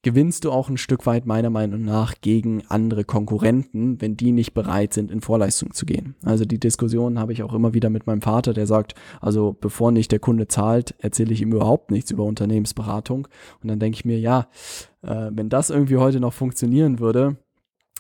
gewinnst 0.03 0.45
du 0.45 0.51
auch 0.51 0.69
ein 0.69 0.79
Stück 0.79 1.05
weit 1.07 1.27
meiner 1.27 1.51
Meinung 1.51 1.83
nach 1.83 2.15
gegen 2.21 2.63
andere 2.69 3.05
Konkurrenten, 3.05 4.01
wenn 4.01 4.17
die 4.17 4.33
nicht 4.33 4.55
bereit 4.55 4.95
sind, 4.95 5.11
in 5.11 5.21
Vorleistung 5.21 5.75
zu 5.75 5.85
gehen. 5.85 6.15
Also 6.23 6.45
die 6.45 6.59
Diskussion 6.59 7.19
habe 7.19 7.33
ich 7.33 7.43
auch 7.43 7.53
immer 7.53 7.75
wieder 7.75 7.91
mit 7.91 8.07
meinem 8.07 8.23
Vater, 8.23 8.55
der 8.55 8.67
sagt, 8.67 8.95
also 9.21 9.57
bevor 9.59 9.93
nicht 9.93 10.13
der 10.13 10.19
Kunde 10.19 10.49
zahlt, 10.49 10.95
erzähle 10.99 11.33
ich 11.33 11.43
ihm 11.43 11.53
überhaupt 11.53 11.91
nichts 11.91 12.11
über 12.11 12.25
Unternehmensberatung. 12.25 13.29
Und 13.63 13.69
dann 13.69 13.79
denke 13.79 13.97
ich 13.97 14.05
mir, 14.05 14.19
ja, 14.19 14.49
äh, 15.03 15.31
wenn 15.33 15.51
das 15.51 15.71
irgendwie 15.71 15.99
heute 15.99 16.21
noch 16.21 16.33
funktionieren 16.33 16.99
würde, 16.99 17.37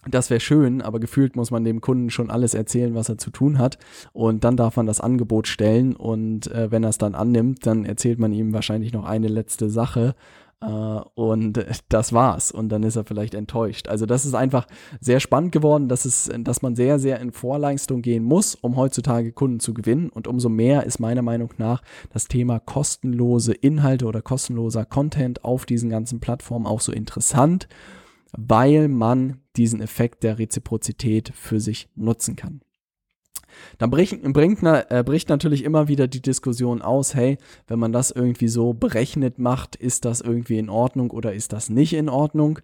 das 0.08 0.31
wäre 0.31 0.41
schön, 0.41 0.81
aber 0.81 0.99
gefühlt 0.99 1.37
muss 1.37 1.50
man 1.50 1.64
dem 1.64 1.81
Kunden 1.81 2.11
schon 2.11 2.31
alles 2.31 2.55
erzählen, 2.55 2.94
was 2.94 3.08
er 3.08 3.19
zu 3.19 3.31
tun 3.31 3.58
hat. 3.58 3.79
Und 4.12 4.44
dann 4.44 4.56
darf 4.56 4.76
man 4.76 4.87
das 4.87 5.00
Angebot 5.00 5.47
stellen. 5.47 5.94
Und 5.94 6.50
äh, 6.52 6.70
wenn 6.70 6.85
er 6.85 6.91
es 6.91 6.99
dann 6.99 7.14
annimmt, 7.14 7.67
dann 7.67 7.85
erzählt 7.85 8.19
man 8.19 8.32
ihm 8.32 8.52
wahrscheinlich 8.55 8.93
noch 8.93 9.05
eine 9.05 9.29
letzte 9.29 9.69
Sache. 9.69 10.14
Äh, 10.62 10.67
und 10.67 11.64
das 11.91 12.14
war's. 12.14 12.50
Und 12.50 12.70
dann 12.70 12.82
ist 12.82 12.97
er 12.97 13.05
vielleicht 13.05 13.35
enttäuscht. 13.35 13.88
Also 13.88 14.06
das 14.06 14.25
ist 14.25 14.35
einfach 14.35 14.67
sehr 15.00 15.20
spannend 15.20 15.52
geworden, 15.52 15.88
dass, 15.88 16.06
es, 16.06 16.31
dass 16.38 16.62
man 16.62 16.76
sehr, 16.76 16.99
sehr 16.99 17.20
in 17.20 17.31
Vorleistung 17.32 18.00
gehen 18.00 18.25
muss, 18.25 18.55
um 18.55 18.76
heutzutage 18.76 19.32
Kunden 19.32 19.61
zu 19.61 19.75
gewinnen. 19.75 20.08
Und 20.08 20.26
umso 20.26 20.49
mehr 20.49 20.87
ist 20.87 20.99
meiner 20.99 21.23
Meinung 21.23 21.50
nach 21.58 21.82
das 22.11 22.26
Thema 22.26 22.58
kostenlose 22.58 23.53
Inhalte 23.53 24.06
oder 24.06 24.23
kostenloser 24.23 24.87
Content 24.87 25.44
auf 25.44 25.67
diesen 25.67 25.91
ganzen 25.91 26.20
Plattformen 26.20 26.67
auch 26.67 26.81
so 26.81 26.91
interessant 26.91 27.69
weil 28.37 28.88
man 28.88 29.41
diesen 29.56 29.81
Effekt 29.81 30.23
der 30.23 30.38
Reziprozität 30.38 31.32
für 31.34 31.60
sich 31.60 31.89
nutzen 31.94 32.37
kann. 32.37 32.60
Dann 33.79 33.91
bricht, 33.91 34.22
bringt, 34.22 34.63
äh, 34.63 35.03
bricht 35.05 35.29
natürlich 35.29 35.65
immer 35.65 35.89
wieder 35.89 36.06
die 36.08 36.22
Diskussion 36.22 36.82
aus, 36.82 37.15
hey, 37.15 37.39
wenn 37.67 37.79
man 37.79 37.93
das 37.93 38.10
irgendwie 38.10 38.49
so 38.49 38.72
berechnet 38.72 39.39
macht, 39.39 39.77
ist 39.77 40.05
das 40.05 40.20
irgendwie 40.20 40.58
in 40.58 40.70
Ordnung 40.70 41.10
oder 41.10 41.32
ist 41.34 41.53
das 41.53 41.69
nicht 41.69 41.93
in 41.93 42.08
Ordnung? 42.08 42.60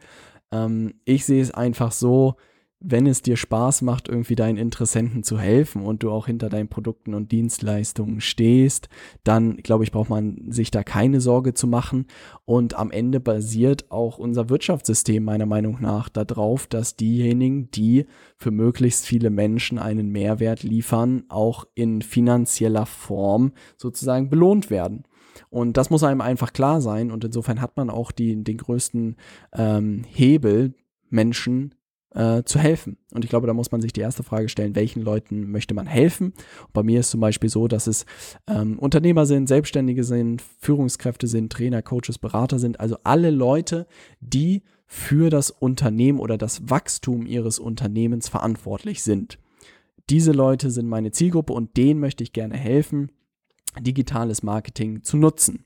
Ähm, 0.53 0.95
ich 1.05 1.25
sehe 1.25 1.43
es 1.43 1.51
einfach 1.51 1.93
so, 1.93 2.37
wenn 2.81 3.07
es 3.07 3.23
dir 3.23 3.37
Spaß 3.37 3.83
macht, 3.83 4.09
irgendwie 4.09 4.35
deinen 4.35 4.59
Interessenten 4.59 5.23
zu 5.23 5.39
helfen 5.39 5.83
und 5.83 6.03
du 6.03 6.11
auch 6.11 6.27
hinter 6.27 6.51
deinen 6.51 6.69
Produkten 6.69 7.15
und 7.15 7.33
Dienstleistungen 7.33 8.21
stehst, 8.21 8.89
dann 9.25 9.57
glaube 9.57 9.85
ich, 9.85 9.93
braucht 9.93 10.11
man 10.11 10.53
sich 10.53 10.71
da 10.71 10.83
keine 10.83 11.21
Sorge 11.23 11.55
zu 11.55 11.67
machen. 11.67 12.07
Und 12.45 12.75
am 12.75 12.91
Ende 12.91 13.19
basiert 13.19 13.91
auch 13.91 14.19
unser 14.19 14.51
Wirtschaftssystem 14.51 15.25
meiner 15.25 15.47
Meinung 15.47 15.79
nach 15.81 16.11
darauf, 16.11 16.67
dass 16.67 16.97
diejenigen, 16.97 17.71
die 17.71 18.07
für 18.37 18.51
möglichst 18.51 19.07
viele 19.07 19.31
Menschen 19.31 19.79
einen 19.79 20.11
Mehrwert 20.11 20.63
liefern, 20.63 21.25
auch 21.29 21.67
in 21.75 22.03
finanzieller 22.03 22.85
Form 22.85 23.53
sozusagen 23.79 24.29
belohnt 24.29 24.69
werden. 24.71 25.05
Und 25.49 25.79
das 25.79 25.89
muss 25.89 26.03
einem 26.03 26.21
einfach 26.21 26.53
klar 26.53 26.83
sein. 26.83 27.11
Und 27.11 27.25
insofern 27.25 27.63
hat 27.63 27.77
man 27.79 27.89
auch 27.89 28.13
die, 28.13 28.43
den 28.45 28.59
größten 28.59 29.17
ähm, 29.55 30.05
Hebel, 30.09 30.75
Menschen 31.09 31.75
äh, 32.17 32.43
zu 32.45 32.59
helfen. 32.59 32.97
Und 33.13 33.25
ich 33.25 33.31
glaube, 33.31 33.47
da 33.47 33.53
muss 33.53 33.71
man 33.71 33.81
sich 33.81 33.93
die 33.93 34.01
erste 34.01 34.23
Frage 34.23 34.49
stellen, 34.49 34.75
welchen 34.75 35.03
Leuten 35.03 35.51
möchte 35.51 35.75
man 35.75 35.87
helfen? 35.87 36.33
Und 36.65 36.73
bei 36.73 36.83
mir 36.83 37.01
ist 37.01 37.11
zum 37.11 37.21
Beispiel 37.21 37.51
so, 37.51 37.69
dass 37.69 37.87
es 37.87 38.07
ähm, 38.49 38.79
Unternehmer 38.79 39.27
sind, 39.27 39.49
Selbstständige 39.49 40.03
sind, 40.03 40.43
Führungskräfte 40.59 41.27
sind, 41.27 41.53
Trainer, 41.53 41.83
Coaches, 41.83 42.19
Berater 42.19 42.59
sind, 42.59 42.81
also 42.81 42.97
alle 43.05 43.31
Leute, 43.31 43.87
die 44.21 44.63
für 44.87 45.31
das 45.31 45.51
Unternehmen 45.51 46.19
oder 46.19 46.39
das 46.39 46.71
Wachstum 46.71 47.27
ihres 47.27 47.59
Unternehmens 47.59 48.29
verantwortlich 48.29 49.03
sind. 49.03 49.39
Diese 50.09 50.33
Leute 50.33 50.71
sind 50.71 50.89
meine 50.89 51.11
Zielgruppe 51.11 51.53
und 51.53 51.77
denen 51.77 52.01
möchte 52.01 52.23
ich 52.23 52.33
gerne 52.33 52.57
helfen, 52.57 53.11
digitales 53.81 54.43
Marketing 54.43 55.03
zu 55.03 55.19
nutzen. 55.19 55.66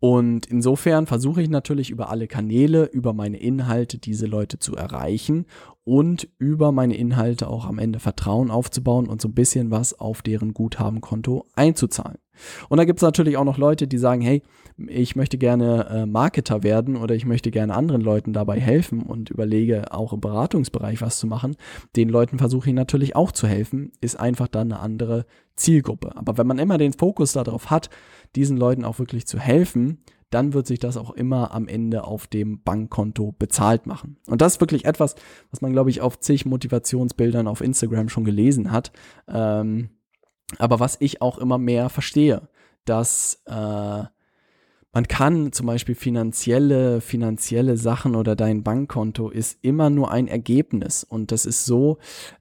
Und 0.00 0.46
insofern 0.46 1.06
versuche 1.06 1.42
ich 1.42 1.50
natürlich 1.50 1.90
über 1.90 2.08
alle 2.08 2.26
Kanäle, 2.26 2.86
über 2.86 3.12
meine 3.12 3.36
Inhalte 3.36 3.98
diese 3.98 4.26
Leute 4.26 4.58
zu 4.58 4.74
erreichen 4.74 5.44
und 5.84 6.28
über 6.38 6.72
meine 6.72 6.96
Inhalte 6.96 7.48
auch 7.48 7.66
am 7.66 7.78
Ende 7.78 7.98
Vertrauen 7.98 8.50
aufzubauen 8.50 9.08
und 9.08 9.20
so 9.20 9.28
ein 9.28 9.34
bisschen 9.34 9.70
was 9.70 9.98
auf 9.98 10.22
deren 10.22 10.54
Guthabenkonto 10.54 11.46
einzuzahlen. 11.54 12.18
Und 12.68 12.78
da 12.78 12.84
gibt 12.84 12.98
es 12.98 13.02
natürlich 13.02 13.36
auch 13.36 13.44
noch 13.44 13.58
Leute, 13.58 13.86
die 13.86 13.98
sagen, 13.98 14.22
hey, 14.22 14.42
ich 14.86 15.14
möchte 15.14 15.36
gerne 15.36 15.86
äh, 15.90 16.06
Marketer 16.06 16.62
werden 16.62 16.96
oder 16.96 17.14
ich 17.14 17.26
möchte 17.26 17.50
gerne 17.50 17.74
anderen 17.74 18.00
Leuten 18.00 18.32
dabei 18.32 18.58
helfen 18.58 19.02
und 19.02 19.30
überlege 19.30 19.92
auch 19.92 20.12
im 20.12 20.20
Beratungsbereich 20.20 21.02
was 21.02 21.18
zu 21.18 21.26
machen. 21.26 21.56
Den 21.96 22.08
Leuten 22.08 22.38
versuche 22.38 22.70
ich 22.70 22.74
natürlich 22.74 23.14
auch 23.14 23.32
zu 23.32 23.46
helfen, 23.46 23.92
ist 24.00 24.18
einfach 24.18 24.48
dann 24.48 24.72
eine 24.72 24.80
andere 24.80 25.26
Zielgruppe. 25.56 26.16
Aber 26.16 26.38
wenn 26.38 26.46
man 26.46 26.58
immer 26.58 26.78
den 26.78 26.94
Fokus 26.94 27.32
darauf 27.32 27.70
hat, 27.70 27.90
diesen 28.36 28.56
Leuten 28.56 28.84
auch 28.84 28.98
wirklich 28.98 29.26
zu 29.26 29.38
helfen, 29.38 30.02
dann 30.30 30.54
wird 30.54 30.66
sich 30.66 30.78
das 30.78 30.96
auch 30.96 31.10
immer 31.10 31.52
am 31.52 31.68
Ende 31.68 32.04
auf 32.04 32.26
dem 32.26 32.62
Bankkonto 32.62 33.34
bezahlt 33.38 33.86
machen. 33.86 34.16
Und 34.26 34.40
das 34.40 34.54
ist 34.54 34.60
wirklich 34.60 34.84
etwas, 34.84 35.16
was 35.50 35.60
man, 35.60 35.72
glaube 35.72 35.90
ich, 35.90 36.00
auf 36.00 36.18
zig 36.20 36.46
Motivationsbildern 36.46 37.48
auf 37.48 37.60
Instagram 37.60 38.08
schon 38.08 38.24
gelesen 38.24 38.70
hat. 38.70 38.92
Ähm, 39.28 39.90
aber 40.58 40.80
was 40.80 40.96
ich 41.00 41.20
auch 41.22 41.38
immer 41.38 41.58
mehr 41.58 41.88
verstehe, 41.88 42.48
dass 42.84 43.42
äh, 43.46 44.04
man 44.92 45.06
kann 45.06 45.52
zum 45.52 45.66
Beispiel 45.66 45.94
finanzielle, 45.94 47.00
finanzielle 47.00 47.76
Sachen 47.76 48.16
oder 48.16 48.34
dein 48.34 48.64
Bankkonto 48.64 49.28
ist 49.28 49.58
immer 49.62 49.88
nur 49.88 50.10
ein 50.10 50.26
Ergebnis. 50.26 51.04
Und 51.04 51.30
das 51.30 51.46
ist 51.46 51.64
so, 51.64 51.98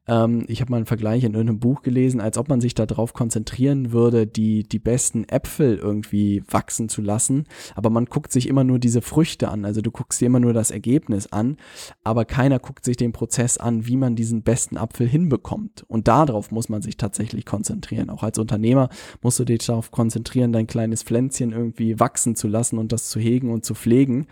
ähm, 0.08 0.46
ich 0.48 0.60
habe 0.60 0.72
mal 0.72 0.78
einen 0.78 0.88
Vergleich 0.88 1.24
in 1.24 1.36
irgendeinem 1.36 1.60
Buch 1.60 1.84
gelesen, 1.84 2.20
als 2.20 2.40
ob 2.40 2.50
man 2.50 2.60
sich 2.60 2.74
darauf 2.74 3.14
konzentrieren 3.14 3.92
würde, 3.92 4.26
die, 4.26 4.64
die 4.64 4.80
besten 4.80 5.26
Äpfel 5.30 5.78
irgendwie 5.78 6.42
wachsen 6.50 6.90
zu 6.90 7.04
lassen. 7.04 7.44
Aber 7.76 7.92
man 7.92 8.06
guckt 8.06 8.32
sich 8.32 8.48
immer 8.48 8.64
nur 8.64 8.80
diese 8.80 9.04
Früchte 9.04 9.50
an. 9.50 9.64
Also 9.64 9.82
du 9.82 9.92
guckst 9.92 10.20
dir 10.20 10.26
immer 10.26 10.40
nur 10.40 10.54
das 10.54 10.72
Ergebnis 10.72 11.28
an, 11.28 11.58
aber 12.04 12.26
keiner 12.26 12.58
guckt 12.58 12.84
sich 12.84 12.98
den 12.98 13.12
Prozess 13.12 13.60
an, 13.60 13.86
wie 13.86 13.96
man 13.96 14.16
diesen 14.16 14.42
besten 14.42 14.78
Apfel 14.78 15.08
hinbekommt. 15.08 15.86
Und 15.88 16.08
darauf 16.08 16.50
muss 16.50 16.68
man 16.68 16.82
sich 16.82 16.98
tatsächlich 16.98 17.46
konzentrieren. 17.46 18.10
Auch 18.10 18.24
als 18.24 18.40
Unternehmer 18.40 18.90
musst 19.22 19.38
du 19.38 19.46
dich 19.46 19.60
darauf 19.60 19.92
konzentrieren, 19.92 20.52
dein 20.52 20.66
kleines 20.66 21.04
Pflänzchen 21.04 21.52
irgendwie 21.52 22.00
wachsen 22.00 22.36
zu 22.40 22.48
lassen 22.48 22.80
und 22.80 22.92
das 22.92 23.10
zu 23.10 23.20
hegen 23.20 23.52
und 23.52 23.66
zu 23.66 23.76
pflegen. 23.76 24.28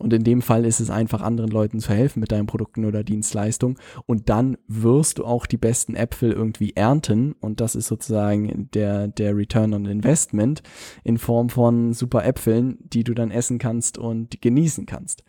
Und 0.00 0.14
in 0.14 0.24
dem 0.24 0.40
Fall 0.40 0.64
ist 0.64 0.80
es 0.80 0.88
einfach 0.88 1.20
anderen 1.20 1.50
Leuten 1.50 1.78
zu 1.78 1.92
helfen 1.92 2.20
mit 2.20 2.32
deinen 2.32 2.46
Produkten 2.46 2.86
oder 2.86 3.04
Dienstleistungen. 3.04 3.76
Und 4.06 4.30
dann 4.30 4.56
wirst 4.66 5.18
du 5.18 5.26
auch 5.26 5.44
die 5.44 5.58
besten 5.58 5.94
Äpfel 5.94 6.32
irgendwie 6.32 6.74
ernten. 6.74 7.34
Und 7.38 7.60
das 7.60 7.74
ist 7.74 7.86
sozusagen 7.86 8.70
der, 8.72 9.08
der 9.08 9.36
Return 9.36 9.74
on 9.74 9.84
Investment 9.84 10.62
in 11.04 11.18
Form 11.18 11.50
von 11.50 11.92
super 11.92 12.24
Äpfeln, 12.24 12.78
die 12.80 13.04
du 13.04 13.12
dann 13.12 13.30
essen 13.30 13.58
kannst 13.58 13.98
und 13.98 14.40
genießen 14.40 14.86
kannst. 14.86 15.22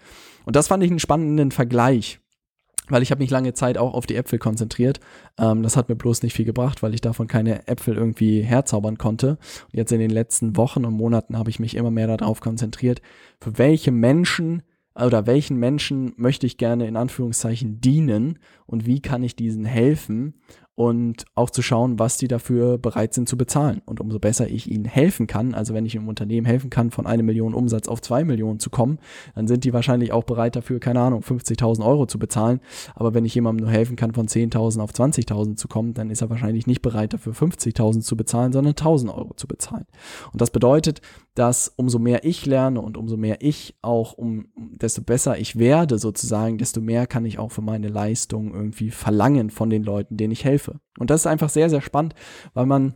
Und 0.46 0.56
das 0.56 0.70
fand 0.70 0.84
ich 0.84 0.90
einen 0.90 1.00
spannenden 1.00 1.52
Vergleich 1.52 2.20
weil 2.92 3.04
ich 3.04 3.12
habe 3.12 3.22
mich 3.22 3.30
lange 3.30 3.54
Zeit 3.54 3.78
auch 3.78 3.94
auf 3.94 4.06
die 4.06 4.16
Äpfel 4.16 4.40
konzentriert. 4.40 5.00
Ähm, 5.40 5.64
das 5.64 5.78
hat 5.78 5.90
mir 5.90 5.96
bloß 5.96 6.24
nicht 6.24 6.34
viel 6.34 6.46
gebracht, 6.46 6.84
weil 6.84 6.94
ich 6.94 7.02
davon 7.02 7.28
keine 7.28 7.68
Äpfel 7.68 7.96
irgendwie 7.96 8.42
herzaubern 8.42 8.98
konnte. 8.98 9.32
Und 9.32 9.78
jetzt 9.78 9.92
in 9.92 10.00
den 10.00 10.12
letzten 10.12 10.58
Wochen 10.58 10.86
und 10.86 10.94
Monaten 10.94 11.38
habe 11.38 11.50
ich 11.50 11.60
mich 11.60 11.76
immer 11.76 11.92
mehr 11.92 12.08
darauf 12.08 12.42
konzentriert, 12.42 13.02
für 13.40 13.58
welche 13.58 13.92
Menschen 13.92 14.64
oder 14.96 15.26
welchen 15.26 15.58
Menschen 15.58 16.14
möchte 16.18 16.46
ich 16.46 16.58
gerne 16.58 16.88
in 16.88 16.98
Anführungszeichen 16.98 17.80
dienen 17.80 18.40
und 18.66 18.86
wie 18.86 19.02
kann 19.02 19.24
ich 19.24 19.36
diesen 19.36 19.66
helfen 19.66 20.34
und 20.82 21.26
auch 21.36 21.52
zu 21.52 21.62
schauen, 21.62 22.00
was 22.00 22.18
die 22.18 22.28
dafür 22.28 22.80
bereit 22.80 23.14
sind 23.14 23.30
zu 23.30 23.38
bezahlen. 23.38 23.84
Und 23.86 24.00
umso 24.00 24.18
besser 24.18 24.50
ich 24.50 24.68
ihnen 24.68 24.86
helfen 24.86 25.28
kann, 25.28 25.54
also 25.54 25.76
wenn 25.76 25.86
ich 25.86 25.96
einem 25.96 26.08
Unternehmen 26.08 26.48
helfen 26.48 26.72
kann, 26.72 26.90
von 26.90 27.06
einer 27.06 27.22
Million 27.22 27.54
Umsatz 27.54 27.88
auf 27.88 28.02
zwei 28.02 28.24
Millionen 28.24 28.58
zu 28.58 28.72
kommen, 28.72 28.98
dann 29.36 29.48
sind 29.48 29.64
die 29.64 29.74
wahrscheinlich 29.74 30.12
auch 30.12 30.24
bereit 30.24 30.56
dafür, 30.56 30.80
keine 30.80 31.02
Ahnung, 31.02 31.22
50.000 31.22 31.86
Euro 31.86 32.08
zu 32.08 32.18
bezahlen. 32.18 32.62
Aber 32.96 33.14
wenn 33.14 33.26
ich 33.26 33.36
jemandem 33.36 33.68
nur 33.68 33.72
helfen 33.72 33.96
kann, 33.96 34.16
von 34.16 34.28
10.000 34.28 34.82
auf 34.82 34.90
20.000 34.90 35.56
zu 35.56 35.68
kommen, 35.68 35.94
dann 35.94 36.10
ist 36.10 36.22
er 36.22 36.32
wahrscheinlich 36.32 36.66
nicht 36.66 36.82
bereit 36.82 37.14
dafür, 37.14 37.34
50.000 37.34 38.02
zu 38.02 38.18
bezahlen, 38.18 38.52
sondern 38.52 38.74
1.000 38.74 39.16
Euro 39.16 39.36
zu 39.36 39.46
bezahlen. 39.46 39.86
Und 40.34 40.42
das 40.42 40.50
bedeutet, 40.50 41.02
dass 41.36 41.72
umso 41.76 41.98
mehr 41.98 42.26
ich 42.26 42.46
lerne 42.46 42.82
und 42.82 42.98
umso 42.98 43.16
mehr 43.16 43.38
ich 43.42 43.78
auch, 43.82 44.14
um, 44.14 44.48
desto 44.56 45.02
besser 45.02 45.38
ich 45.38 45.58
werde 45.58 45.98
sozusagen, 45.98 46.58
desto 46.58 46.82
mehr 46.82 47.08
kann 47.08 47.26
ich 47.26 47.40
auch 47.40 47.52
für 47.52 47.62
meine 47.62 47.88
Leistung 47.88 48.54
irgendwie 48.54 48.92
verlangen 48.92 49.50
von 49.50 49.70
den 49.70 49.84
Leuten, 49.84 50.18
denen 50.18 50.32
ich 50.32 50.44
helfe. 50.44 50.80
Und 51.00 51.10
das 51.10 51.22
ist 51.22 51.28
einfach 51.28 51.50
sehr, 51.50 51.70
sehr 51.70 51.82
spannend, 51.82 52.16
weil 52.54 52.66
man 52.66 52.96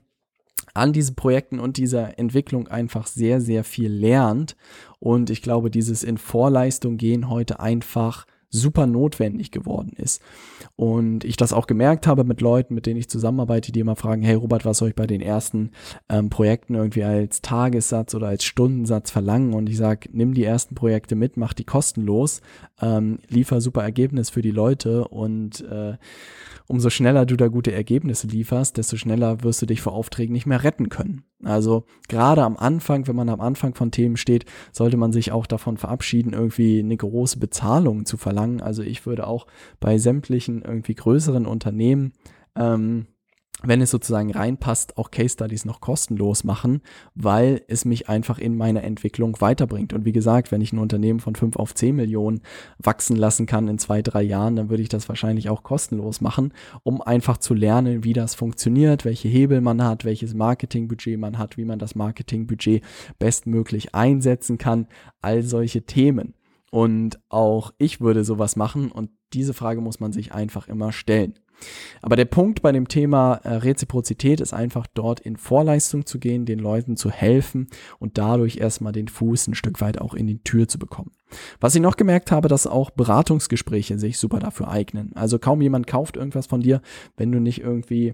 an 0.73 0.91
diesen 0.91 1.15
Projekten 1.15 1.59
und 1.59 1.77
dieser 1.77 2.19
Entwicklung 2.19 2.67
einfach 2.67 3.07
sehr, 3.07 3.39
sehr 3.39 3.63
viel 3.63 3.91
lernt. 3.91 4.57
Und 4.99 5.29
ich 5.29 5.41
glaube, 5.41 5.71
dieses 5.71 6.03
in 6.03 6.17
Vorleistung 6.17 6.97
gehen 6.97 7.29
heute 7.29 7.59
einfach 7.61 8.25
super 8.55 8.87
notwendig 8.87 9.51
geworden 9.51 9.93
ist. 9.95 10.21
Und 10.75 11.23
ich 11.23 11.37
das 11.37 11.53
auch 11.53 11.67
gemerkt 11.67 12.07
habe 12.07 12.23
mit 12.23 12.41
Leuten, 12.41 12.73
mit 12.73 12.85
denen 12.85 12.99
ich 12.99 13.09
zusammenarbeite, 13.09 13.71
die 13.71 13.79
immer 13.79 13.95
fragen, 13.95 14.21
hey 14.21 14.35
Robert, 14.35 14.65
was 14.65 14.77
soll 14.77 14.89
ich 14.89 14.95
bei 14.95 15.07
den 15.07 15.21
ersten 15.21 15.71
ähm, 16.09 16.29
Projekten 16.29 16.75
irgendwie 16.75 17.03
als 17.03 17.41
Tagessatz 17.41 18.15
oder 18.15 18.27
als 18.27 18.43
Stundensatz 18.43 19.11
verlangen? 19.11 19.53
Und 19.53 19.69
ich 19.69 19.77
sage, 19.77 20.09
nimm 20.11 20.33
die 20.33 20.43
ersten 20.43 20.75
Projekte 20.75 21.15
mit, 21.15 21.37
mach 21.37 21.53
die 21.53 21.63
kostenlos, 21.63 22.41
ähm, 22.81 23.19
liefer 23.27 23.61
super 23.61 23.83
Ergebnis 23.83 24.29
für 24.29 24.41
die 24.41 24.51
Leute 24.51 25.07
und 25.07 25.61
äh, 25.69 25.97
umso 26.67 26.89
schneller 26.89 27.25
du 27.25 27.35
da 27.35 27.47
gute 27.47 27.71
Ergebnisse 27.71 28.27
lieferst, 28.27 28.77
desto 28.77 28.97
schneller 28.97 29.43
wirst 29.43 29.61
du 29.61 29.65
dich 29.65 29.81
vor 29.81 29.93
Aufträgen 29.93 30.33
nicht 30.33 30.45
mehr 30.45 30.63
retten 30.63 30.89
können. 30.89 31.23
Also 31.43 31.85
gerade 32.07 32.43
am 32.43 32.57
Anfang, 32.57 33.07
wenn 33.07 33.15
man 33.15 33.29
am 33.29 33.41
Anfang 33.41 33.75
von 33.75 33.91
Themen 33.91 34.17
steht, 34.17 34.45
sollte 34.71 34.97
man 34.97 35.11
sich 35.11 35.31
auch 35.31 35.45
davon 35.45 35.77
verabschieden, 35.77 36.33
irgendwie 36.33 36.79
eine 36.79 36.95
große 36.95 37.39
Bezahlung 37.39 38.05
zu 38.05 38.17
verlangen. 38.17 38.61
Also 38.61 38.81
ich 38.81 39.05
würde 39.05 39.27
auch 39.27 39.45
bei 39.79 39.97
sämtlichen 39.97 40.61
irgendwie 40.61 40.95
größeren 40.95 41.45
Unternehmen 41.45 42.13
ähm, 42.55 43.07
wenn 43.63 43.81
es 43.81 43.91
sozusagen 43.91 44.31
reinpasst, 44.31 44.97
auch 44.97 45.11
Case 45.11 45.33
Studies 45.33 45.65
noch 45.65 45.81
kostenlos 45.81 46.43
machen, 46.43 46.81
weil 47.15 47.61
es 47.67 47.85
mich 47.85 48.09
einfach 48.09 48.37
in 48.37 48.57
meiner 48.57 48.83
Entwicklung 48.83 49.39
weiterbringt. 49.39 49.93
Und 49.93 50.05
wie 50.05 50.11
gesagt, 50.11 50.51
wenn 50.51 50.61
ich 50.61 50.73
ein 50.73 50.79
Unternehmen 50.79 51.19
von 51.19 51.35
5 51.35 51.55
auf 51.55 51.73
10 51.73 51.95
Millionen 51.95 52.41
wachsen 52.77 53.15
lassen 53.15 53.45
kann 53.45 53.67
in 53.67 53.79
zwei, 53.79 54.01
drei 54.01 54.21
Jahren, 54.23 54.55
dann 54.55 54.69
würde 54.69 54.83
ich 54.83 54.89
das 54.89 55.07
wahrscheinlich 55.09 55.49
auch 55.49 55.63
kostenlos 55.63 56.21
machen, 56.21 56.53
um 56.83 57.01
einfach 57.01 57.37
zu 57.37 57.53
lernen, 57.53 58.03
wie 58.03 58.13
das 58.13 58.35
funktioniert, 58.35 59.05
welche 59.05 59.29
Hebel 59.29 59.61
man 59.61 59.83
hat, 59.83 60.05
welches 60.05 60.33
Marketingbudget 60.33 61.19
man 61.19 61.37
hat, 61.37 61.57
wie 61.57 61.65
man 61.65 61.79
das 61.79 61.95
Marketingbudget 61.95 62.83
bestmöglich 63.19 63.95
einsetzen 63.95 64.57
kann, 64.57 64.87
all 65.21 65.43
solche 65.43 65.83
Themen. 65.83 66.33
Und 66.71 67.19
auch 67.29 67.71
ich 67.77 68.01
würde 68.01 68.25
sowas 68.25 68.57
machen 68.57 68.91
und 68.91 69.09
diese 69.33 69.53
Frage 69.53 69.81
muss 69.81 69.99
man 69.99 70.11
sich 70.11 70.33
einfach 70.33 70.67
immer 70.67 70.91
stellen. 70.91 71.35
Aber 72.01 72.15
der 72.15 72.25
Punkt 72.25 72.61
bei 72.61 72.71
dem 72.71 72.87
Thema 72.87 73.35
äh, 73.43 73.55
Reziprozität 73.55 74.41
ist 74.41 74.53
einfach 74.53 74.87
dort 74.93 75.19
in 75.19 75.37
Vorleistung 75.37 76.05
zu 76.05 76.19
gehen, 76.19 76.45
den 76.45 76.59
Leuten 76.59 76.97
zu 76.97 77.09
helfen 77.09 77.67
und 77.99 78.17
dadurch 78.17 78.57
erstmal 78.57 78.93
den 78.93 79.07
Fuß 79.07 79.47
ein 79.47 79.55
Stück 79.55 79.81
weit 79.81 79.99
auch 79.99 80.13
in 80.13 80.27
die 80.27 80.43
Tür 80.43 80.67
zu 80.67 80.79
bekommen. 80.79 81.11
Was 81.59 81.75
ich 81.75 81.81
noch 81.81 81.97
gemerkt 81.97 82.31
habe, 82.31 82.47
dass 82.47 82.67
auch 82.67 82.91
Beratungsgespräche 82.91 83.97
sich 83.97 84.17
super 84.17 84.39
dafür 84.39 84.69
eignen. 84.69 85.11
Also 85.15 85.39
kaum 85.39 85.61
jemand 85.61 85.87
kauft 85.87 86.17
irgendwas 86.17 86.47
von 86.47 86.61
dir, 86.61 86.81
wenn 87.17 87.31
du 87.31 87.39
nicht 87.39 87.61
irgendwie 87.61 88.13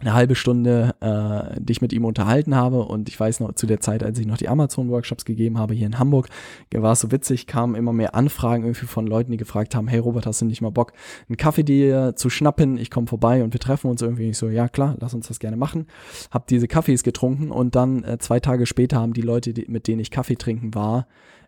eine 0.00 0.14
halbe 0.14 0.34
Stunde 0.34 0.94
äh, 1.00 1.60
dich 1.60 1.80
mit 1.80 1.92
ihm 1.92 2.04
unterhalten 2.04 2.54
habe 2.54 2.84
und 2.84 3.08
ich 3.08 3.18
weiß 3.18 3.40
noch 3.40 3.52
zu 3.54 3.66
der 3.66 3.80
Zeit, 3.80 4.02
als 4.02 4.18
ich 4.18 4.26
noch 4.26 4.36
die 4.36 4.48
Amazon-Workshops 4.48 5.24
gegeben 5.24 5.58
habe 5.58 5.74
hier 5.74 5.86
in 5.86 5.98
Hamburg, 5.98 6.28
war 6.72 6.92
es 6.92 7.00
so 7.00 7.10
witzig, 7.10 7.46
kamen 7.46 7.74
immer 7.74 7.92
mehr 7.92 8.14
Anfragen 8.14 8.64
irgendwie 8.64 8.86
von 8.86 9.06
Leuten, 9.06 9.32
die 9.32 9.36
gefragt 9.36 9.74
haben, 9.74 9.88
hey 9.88 9.98
Robert, 9.98 10.26
hast 10.26 10.40
du 10.40 10.44
nicht 10.44 10.60
mal 10.60 10.70
Bock, 10.70 10.92
einen 11.28 11.36
Kaffee 11.36 11.64
dir 11.64 12.14
zu 12.16 12.30
schnappen? 12.30 12.78
Ich 12.78 12.90
komme 12.90 13.06
vorbei 13.06 13.42
und 13.42 13.52
wir 13.52 13.60
treffen 13.60 13.90
uns 13.90 14.02
irgendwie. 14.02 14.30
Ich 14.30 14.38
so, 14.38 14.48
ja 14.48 14.68
klar, 14.68 14.96
lass 15.00 15.14
uns 15.14 15.28
das 15.28 15.38
gerne 15.38 15.56
machen. 15.56 15.86
Hab 16.30 16.46
diese 16.46 16.68
Kaffees 16.68 17.02
getrunken 17.02 17.50
und 17.50 17.74
dann 17.74 18.04
äh, 18.04 18.18
zwei 18.18 18.40
Tage 18.40 18.66
später 18.66 19.00
haben 19.00 19.12
die 19.12 19.22
Leute, 19.22 19.52
die, 19.52 19.66
mit 19.68 19.88
denen 19.88 20.00
ich 20.00 20.10
Kaffee 20.10 20.36
trinken 20.36 20.74
war, 20.74 21.06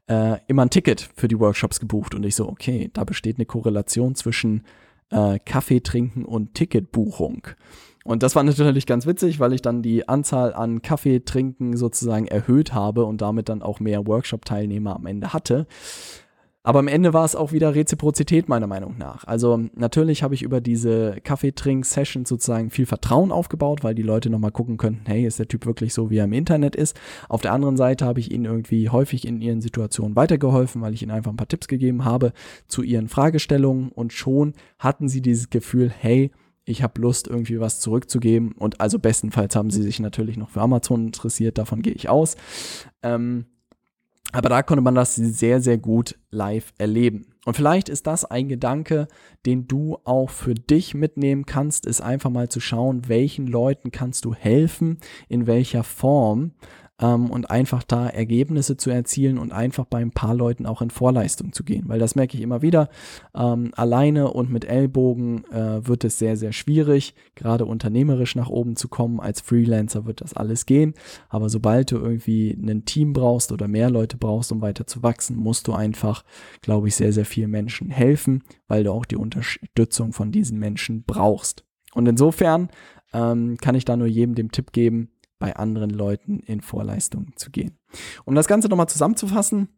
äh, 0.09 0.39
immer 0.49 0.63
ein 0.63 0.71
Ticket 0.71 1.09
für 1.15 1.29
die 1.29 1.39
Workshops 1.39 1.81
gebucht 1.81 2.15
und 2.15 2.25
ich 2.25 2.35
so, 2.35 2.49
okay, 2.49 2.91
da 2.93 3.05
besteht 3.05 3.37
eine 3.39 3.47
Korrelation 3.47 4.15
zwischen 4.15 4.65
äh, 5.11 5.39
Kaffee 5.45 5.81
trinken 5.81 6.25
und 6.25 6.55
Ticketbuchung. 6.55 7.47
Und 8.05 8.23
das 8.23 8.35
war 8.35 8.43
natürlich 8.43 8.87
ganz 8.87 9.07
witzig, 9.07 9.41
weil 9.41 9.53
ich 9.53 9.63
dann 9.63 9.83
die 9.83 10.09
Anzahl 10.09 10.55
an 10.55 10.83
Kaffee 10.83 11.21
trinken 11.21 11.77
sozusagen 11.77 12.27
erhöht 12.27 12.73
habe 12.73 13.05
und 13.05 13.21
damit 13.21 13.49
dann 13.49 13.63
auch 13.63 13.81
mehr 13.81 14.07
Workshop-Teilnehmer 14.07 14.97
am 14.97 15.07
Ende 15.07 15.33
hatte. 15.33 15.67
Aber 16.63 16.81
am 16.81 16.89
Ende 16.89 17.15
war 17.15 17.25
es 17.25 17.35
auch 17.35 17.53
wieder 17.53 17.75
Reziprozität 17.75 18.51
meiner 18.51 18.67
Meinung 18.67 18.99
nach. 18.99 19.25
Also 19.25 19.59
natürlich 19.75 20.23
habe 20.23 20.35
ich 20.35 20.43
über 20.43 20.61
diese 20.61 21.17
Kaffeetrink-Sessions 21.25 22.29
sozusagen 22.29 22.69
viel 22.69 22.85
Vertrauen 22.85 23.33
aufgebaut, 23.33 23.83
weil 23.83 23.95
die 23.95 24.03
Leute 24.03 24.29
nochmal 24.29 24.53
gucken 24.53 24.77
könnten, 24.77 25.07
hey, 25.07 25.25
ist 25.25 25.39
der 25.39 25.49
Typ 25.49 25.65
wirklich 25.65 25.95
so, 25.95 26.11
wie 26.11 26.19
er 26.19 26.25
im 26.25 26.35
Internet 26.35 26.77
ist. 26.77 27.01
Auf 27.31 27.41
der 27.41 27.55
anderen 27.55 27.79
Seite 27.79 28.05
habe 28.05 28.21
ich 28.21 28.31
ihnen 28.31 28.45
irgendwie 28.45 28.91
häufig 28.91 29.27
in 29.27 29.41
ihren 29.41 29.63
Situationen 29.63 30.17
weitergeholfen, 30.17 30.83
weil 30.83 30.93
ich 30.93 31.03
ihnen 31.03 31.13
einfach 31.13 31.31
ein 31.31 31.39
paar 31.39 31.49
Tipps 31.49 31.67
gegeben 31.67 32.05
habe 32.05 32.33
zu 32.67 32.83
ihren 32.83 33.09
Fragestellungen 33.09 33.89
und 33.91 34.13
schon 34.13 34.53
hatten 34.79 35.09
sie 35.09 35.23
dieses 35.23 35.49
Gefühl, 35.49 35.91
hey, 35.91 36.31
ich 36.71 36.83
habe 36.83 37.01
Lust, 37.01 37.29
irgendwie 37.29 37.61
was 37.61 37.81
zurückzugeben. 37.81 38.53
Und 38.53 38.81
also 38.81 38.99
bestenfalls 38.99 39.57
haben 39.57 39.71
sie 39.71 39.83
sich 39.83 40.01
natürlich 40.01 40.37
noch 40.37 40.51
für 40.51 40.61
Amazon 40.61 41.07
interessiert, 41.07 41.59
davon 41.59 41.83
gehe 41.83 41.93
ich 41.93 42.09
aus. 42.09 42.37
Ähm, 43.03 43.47
aber 44.33 44.49
da 44.49 44.63
konnte 44.63 44.83
man 44.83 44.95
das 44.95 45.17
sehr, 45.17 45.61
sehr 45.61 45.79
gut 45.79 46.17
live 46.31 46.73
erleben. 46.79 47.27
Und 47.47 47.57
vielleicht 47.57 47.89
ist 47.89 48.07
das 48.07 48.25
ein 48.25 48.49
Gedanke, 48.49 49.09
den 49.47 49.67
du 49.67 49.99
auch 50.05 50.31
für 50.31 50.55
dich 50.55 50.95
mitnehmen 50.95 51.47
kannst, 51.47 51.87
ist 51.87 52.01
einfach 52.01 52.31
mal 52.31 52.49
zu 52.49 52.61
schauen, 52.61 53.09
welchen 53.09 53.47
Leuten 53.47 53.91
kannst 53.91 54.25
du 54.25 54.35
helfen, 54.35 54.99
in 55.29 55.47
welcher 55.47 55.83
Form 55.83 56.53
ähm, 57.01 57.31
und 57.31 57.51
einfach 57.51 57.83
da 57.83 58.09
Ergebnisse 58.09 58.77
zu 58.77 58.91
erzielen 58.91 59.39
und 59.39 59.53
einfach 59.53 59.87
bei 59.87 59.99
ein 59.99 60.13
paar 60.13 60.35
Leuten 60.35 60.67
auch 60.67 60.83
in 60.83 60.91
Vorleistung 60.91 61.53
zu 61.53 61.65
gehen. 61.65 61.85
Weil 61.87 61.99
das 61.99 62.15
merke 62.15 62.37
ich 62.37 62.43
immer 62.43 62.63
wieder. 62.63 62.89
Ähm, 63.35 63.73
alleine 63.75 64.31
und 64.33 64.51
mit 64.51 64.65
Ellbogen 64.65 65.45
äh, 65.51 65.87
wird 65.87 66.05
es 66.05 66.19
sehr, 66.19 66.37
sehr 66.37 66.53
schwierig, 66.53 67.15
gerade 67.35 67.65
unternehmerisch 67.65 68.37
nach 68.37 68.49
oben 68.49 68.77
zu 68.77 68.89
kommen. 68.89 69.21
Als 69.21 69.41
Freelancer 69.41 70.07
wird 70.07 70.21
das 70.21 70.35
alles 70.35 70.67
gehen. 70.67 70.95
Aber 71.29 71.49
sobald 71.49 71.91
du 71.91 71.97
irgendwie 71.97 72.53
ein 72.53 72.85
Team 72.85 73.13
brauchst 73.13 73.53
oder 73.53 73.69
mehr 73.69 73.91
Leute 73.91 74.17
brauchst, 74.17 74.53
um 74.53 74.61
weiter 74.61 74.87
zu 74.87 75.03
wachsen, 75.03 75.37
musst 75.37 75.67
du 75.67 75.73
einfach, 75.73 76.25
glaube 76.61 76.89
ich, 76.89 76.97
sehr, 76.97 77.13
sehr 77.13 77.25
vielen 77.25 77.51
Menschen 77.51 77.91
helfen, 77.91 78.43
weil 78.69 78.85
du 78.85 78.93
auch 78.93 79.05
die 79.05 79.17
Unterstützung 79.17 80.13
von 80.13 80.33
diesen 80.33 80.59
Menschen 80.59 81.05
brauchst. 81.05 81.65
Und 81.93 82.07
insofern 82.07 82.69
ähm, 83.13 83.57
kann 83.57 83.75
ich 83.75 83.85
da 83.85 83.97
nur 83.97 84.07
jedem 84.07 84.35
den 84.35 84.51
Tipp 84.51 84.73
geben, 84.73 85.11
bei 85.41 85.57
anderen 85.57 85.91
Leuten 85.91 86.39
in 86.39 86.61
Vorleistung 86.61 87.33
zu 87.35 87.51
gehen. 87.51 87.77
Um 88.25 88.37
das 88.37 88.47
Ganze 88.47 88.69
nochmal 88.69 88.89
zusammenzufassen, 88.89 89.69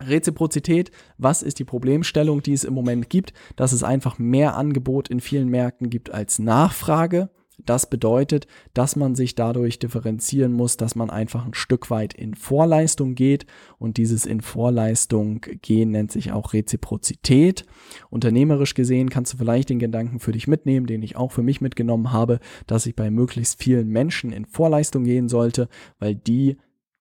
Reziprozität, 0.00 0.90
was 1.16 1.42
ist 1.42 1.58
die 1.58 1.64
Problemstellung, 1.64 2.42
die 2.42 2.52
es 2.52 2.64
im 2.64 2.74
Moment 2.74 3.08
gibt? 3.08 3.32
Dass 3.54 3.72
es 3.72 3.82
einfach 3.82 4.18
mehr 4.18 4.54
Angebot 4.54 5.08
in 5.08 5.20
vielen 5.20 5.48
Märkten 5.48 5.88
gibt 5.88 6.10
als 6.10 6.38
Nachfrage. 6.38 7.30
Das 7.66 7.90
bedeutet, 7.90 8.46
dass 8.74 8.96
man 8.96 9.14
sich 9.14 9.34
dadurch 9.34 9.78
differenzieren 9.78 10.52
muss, 10.52 10.76
dass 10.76 10.94
man 10.94 11.10
einfach 11.10 11.44
ein 11.44 11.54
Stück 11.54 11.90
weit 11.90 12.14
in 12.14 12.34
Vorleistung 12.34 13.14
geht 13.14 13.44
und 13.78 13.96
dieses 13.98 14.24
in 14.24 14.40
Vorleistung 14.40 15.40
gehen 15.62 15.90
nennt 15.90 16.12
sich 16.12 16.32
auch 16.32 16.52
Reziprozität. 16.52 17.66
Unternehmerisch 18.08 18.74
gesehen 18.74 19.10
kannst 19.10 19.34
du 19.34 19.36
vielleicht 19.36 19.68
den 19.68 19.78
Gedanken 19.78 20.20
für 20.20 20.32
dich 20.32 20.46
mitnehmen, 20.46 20.86
den 20.86 21.02
ich 21.02 21.16
auch 21.16 21.32
für 21.32 21.42
mich 21.42 21.60
mitgenommen 21.60 22.12
habe, 22.12 22.40
dass 22.66 22.86
ich 22.86 22.96
bei 22.96 23.10
möglichst 23.10 23.62
vielen 23.62 23.88
Menschen 23.88 24.32
in 24.32 24.46
Vorleistung 24.46 25.04
gehen 25.04 25.28
sollte, 25.28 25.68
weil 25.98 26.14
die 26.14 26.56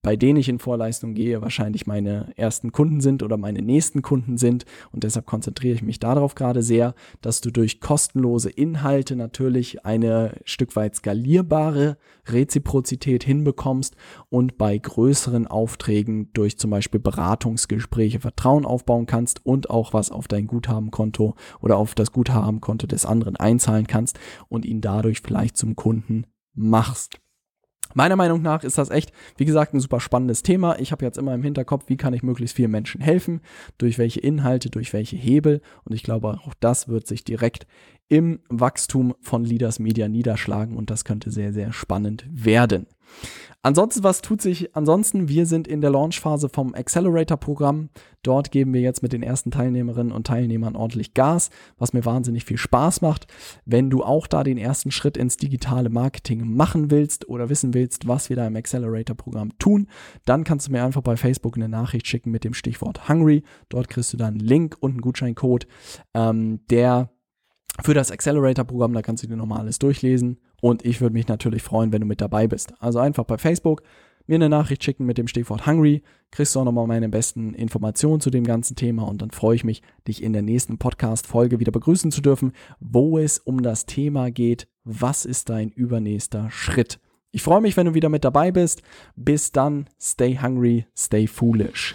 bei 0.05 0.15
denen 0.15 0.37
ich 0.37 0.49
in 0.49 0.59
Vorleistung 0.59 1.15
gehe, 1.15 1.41
wahrscheinlich 1.41 1.87
meine 1.87 2.31
ersten 2.35 2.71
Kunden 2.71 3.01
sind 3.01 3.23
oder 3.23 3.37
meine 3.37 3.63
nächsten 3.63 4.03
Kunden 4.03 4.37
sind. 4.37 4.63
Und 4.91 5.03
deshalb 5.03 5.25
konzentriere 5.25 5.73
ich 5.73 5.81
mich 5.81 5.99
darauf 5.99 6.35
gerade 6.35 6.61
sehr, 6.61 6.93
dass 7.21 7.41
du 7.41 7.49
durch 7.49 7.81
kostenlose 7.81 8.51
Inhalte 8.51 9.15
natürlich 9.15 9.83
eine 9.83 10.35
Stück 10.45 10.75
weit 10.75 10.95
skalierbare 10.95 11.97
Reziprozität 12.27 13.23
hinbekommst 13.23 13.95
und 14.29 14.59
bei 14.59 14.77
größeren 14.77 15.47
Aufträgen 15.47 16.29
durch 16.33 16.59
zum 16.59 16.69
Beispiel 16.69 16.99
Beratungsgespräche 16.99 18.19
Vertrauen 18.19 18.67
aufbauen 18.67 19.07
kannst 19.07 19.43
und 19.43 19.71
auch 19.71 19.91
was 19.93 20.11
auf 20.11 20.27
dein 20.27 20.45
Guthabenkonto 20.45 21.33
oder 21.61 21.77
auf 21.77 21.95
das 21.95 22.11
Guthabenkonto 22.11 22.85
des 22.85 23.07
anderen 23.07 23.37
einzahlen 23.37 23.87
kannst 23.87 24.19
und 24.49 24.65
ihn 24.65 24.81
dadurch 24.81 25.21
vielleicht 25.21 25.57
zum 25.57 25.75
Kunden 25.75 26.27
machst. 26.53 27.19
Meiner 27.95 28.17
Meinung 28.17 28.41
nach 28.41 28.63
ist 28.65 28.77
das 28.77 28.89
echt, 28.89 29.13
wie 29.37 29.45
gesagt, 29.45 29.73
ein 29.73 29.79
super 29.79 30.01
spannendes 30.01 30.43
Thema. 30.43 30.77
Ich 30.79 30.91
habe 30.91 31.05
jetzt 31.05 31.17
immer 31.17 31.33
im 31.33 31.41
Hinterkopf, 31.41 31.85
wie 31.87 31.95
kann 31.95 32.13
ich 32.13 32.23
möglichst 32.23 32.57
vielen 32.57 32.71
Menschen 32.71 32.99
helfen, 32.99 33.39
durch 33.77 33.97
welche 33.97 34.19
Inhalte, 34.19 34.69
durch 34.69 34.91
welche 34.91 35.15
Hebel. 35.15 35.61
Und 35.85 35.95
ich 35.95 36.03
glaube, 36.03 36.39
auch 36.45 36.53
das 36.59 36.89
wird 36.89 37.07
sich 37.07 37.23
direkt 37.23 37.65
im 38.09 38.41
Wachstum 38.49 39.15
von 39.21 39.45
Leaders 39.45 39.79
Media 39.79 40.09
niederschlagen 40.09 40.75
und 40.75 40.89
das 40.89 41.05
könnte 41.05 41.31
sehr, 41.31 41.53
sehr 41.53 41.71
spannend 41.71 42.25
werden. 42.29 42.85
Ansonsten, 43.65 44.03
was 44.03 44.21
tut 44.21 44.43
sich 44.43 44.75
ansonsten? 44.75 45.27
Wir 45.27 45.47
sind 45.47 45.67
in 45.67 45.81
der 45.81 45.89
Launchphase 45.89 46.49
vom 46.49 46.75
Accelerator-Programm. 46.75 47.89
Dort 48.21 48.51
geben 48.51 48.75
wir 48.75 48.81
jetzt 48.81 49.01
mit 49.01 49.11
den 49.11 49.23
ersten 49.23 49.49
Teilnehmerinnen 49.49 50.13
und 50.13 50.27
Teilnehmern 50.27 50.75
ordentlich 50.75 51.15
Gas, 51.15 51.49
was 51.79 51.91
mir 51.91 52.05
wahnsinnig 52.05 52.45
viel 52.45 52.59
Spaß 52.59 53.01
macht. 53.01 53.25
Wenn 53.65 53.89
du 53.89 54.03
auch 54.03 54.27
da 54.27 54.43
den 54.43 54.59
ersten 54.59 54.91
Schritt 54.91 55.17
ins 55.17 55.37
digitale 55.37 55.89
Marketing 55.89 56.47
machen 56.55 56.91
willst 56.91 57.27
oder 57.27 57.49
wissen 57.49 57.73
willst, 57.73 58.07
was 58.07 58.29
wir 58.29 58.35
da 58.35 58.45
im 58.45 58.55
Accelerator-Programm 58.55 59.57
tun, 59.57 59.87
dann 60.25 60.43
kannst 60.43 60.67
du 60.67 60.71
mir 60.71 60.83
einfach 60.83 61.01
bei 61.01 61.17
Facebook 61.17 61.55
eine 61.55 61.67
Nachricht 61.67 62.05
schicken 62.05 62.29
mit 62.29 62.43
dem 62.43 62.53
Stichwort 62.53 63.09
Hungry. 63.09 63.41
Dort 63.69 63.89
kriegst 63.89 64.13
du 64.13 64.17
dann 64.17 64.35
einen 64.35 64.41
Link 64.41 64.77
und 64.79 64.91
einen 64.91 65.01
Gutscheincode, 65.01 65.65
ähm, 66.13 66.59
der 66.69 67.09
für 67.81 67.95
das 67.95 68.11
Accelerator-Programm, 68.11 68.93
da 68.93 69.01
kannst 69.01 69.23
du 69.23 69.27
dir 69.27 69.35
nochmal 69.35 69.61
alles 69.61 69.79
durchlesen. 69.79 70.39
Und 70.61 70.85
ich 70.85 71.01
würde 71.01 71.13
mich 71.13 71.27
natürlich 71.27 71.63
freuen, 71.63 71.91
wenn 71.91 72.01
du 72.01 72.07
mit 72.07 72.21
dabei 72.21 72.47
bist. 72.47 72.73
Also 72.79 72.99
einfach 72.99 73.25
bei 73.25 73.37
Facebook 73.37 73.83
mir 74.27 74.35
eine 74.35 74.49
Nachricht 74.49 74.83
schicken 74.83 75.05
mit 75.05 75.17
dem 75.17 75.27
Stichwort 75.27 75.65
Hungry, 75.65 76.01
kriegst 76.31 76.55
du 76.55 76.59
auch 76.59 76.65
nochmal 76.65 76.87
meine 76.87 77.09
besten 77.09 77.53
Informationen 77.53 78.21
zu 78.21 78.29
dem 78.29 78.43
ganzen 78.43 78.75
Thema 78.75 79.03
und 79.07 79.21
dann 79.21 79.31
freue 79.31 79.55
ich 79.55 79.63
mich, 79.63 79.81
dich 80.07 80.23
in 80.23 80.33
der 80.33 80.41
nächsten 80.41 80.77
Podcast-Folge 80.77 81.59
wieder 81.59 81.71
begrüßen 81.71 82.11
zu 82.11 82.21
dürfen, 82.21 82.51
wo 82.79 83.17
es 83.19 83.37
um 83.37 83.61
das 83.61 83.85
Thema 83.85 84.31
geht, 84.31 84.67
was 84.83 85.25
ist 85.25 85.49
dein 85.49 85.69
übernächster 85.69 86.49
Schritt? 86.49 86.99
Ich 87.31 87.43
freue 87.43 87.61
mich, 87.61 87.75
wenn 87.75 87.87
du 87.87 87.93
wieder 87.93 88.09
mit 88.09 88.23
dabei 88.23 88.51
bist. 88.51 88.81
Bis 89.15 89.51
dann, 89.51 89.89
stay 89.99 90.39
hungry, 90.41 90.85
stay 90.95 91.27
foolish. 91.27 91.93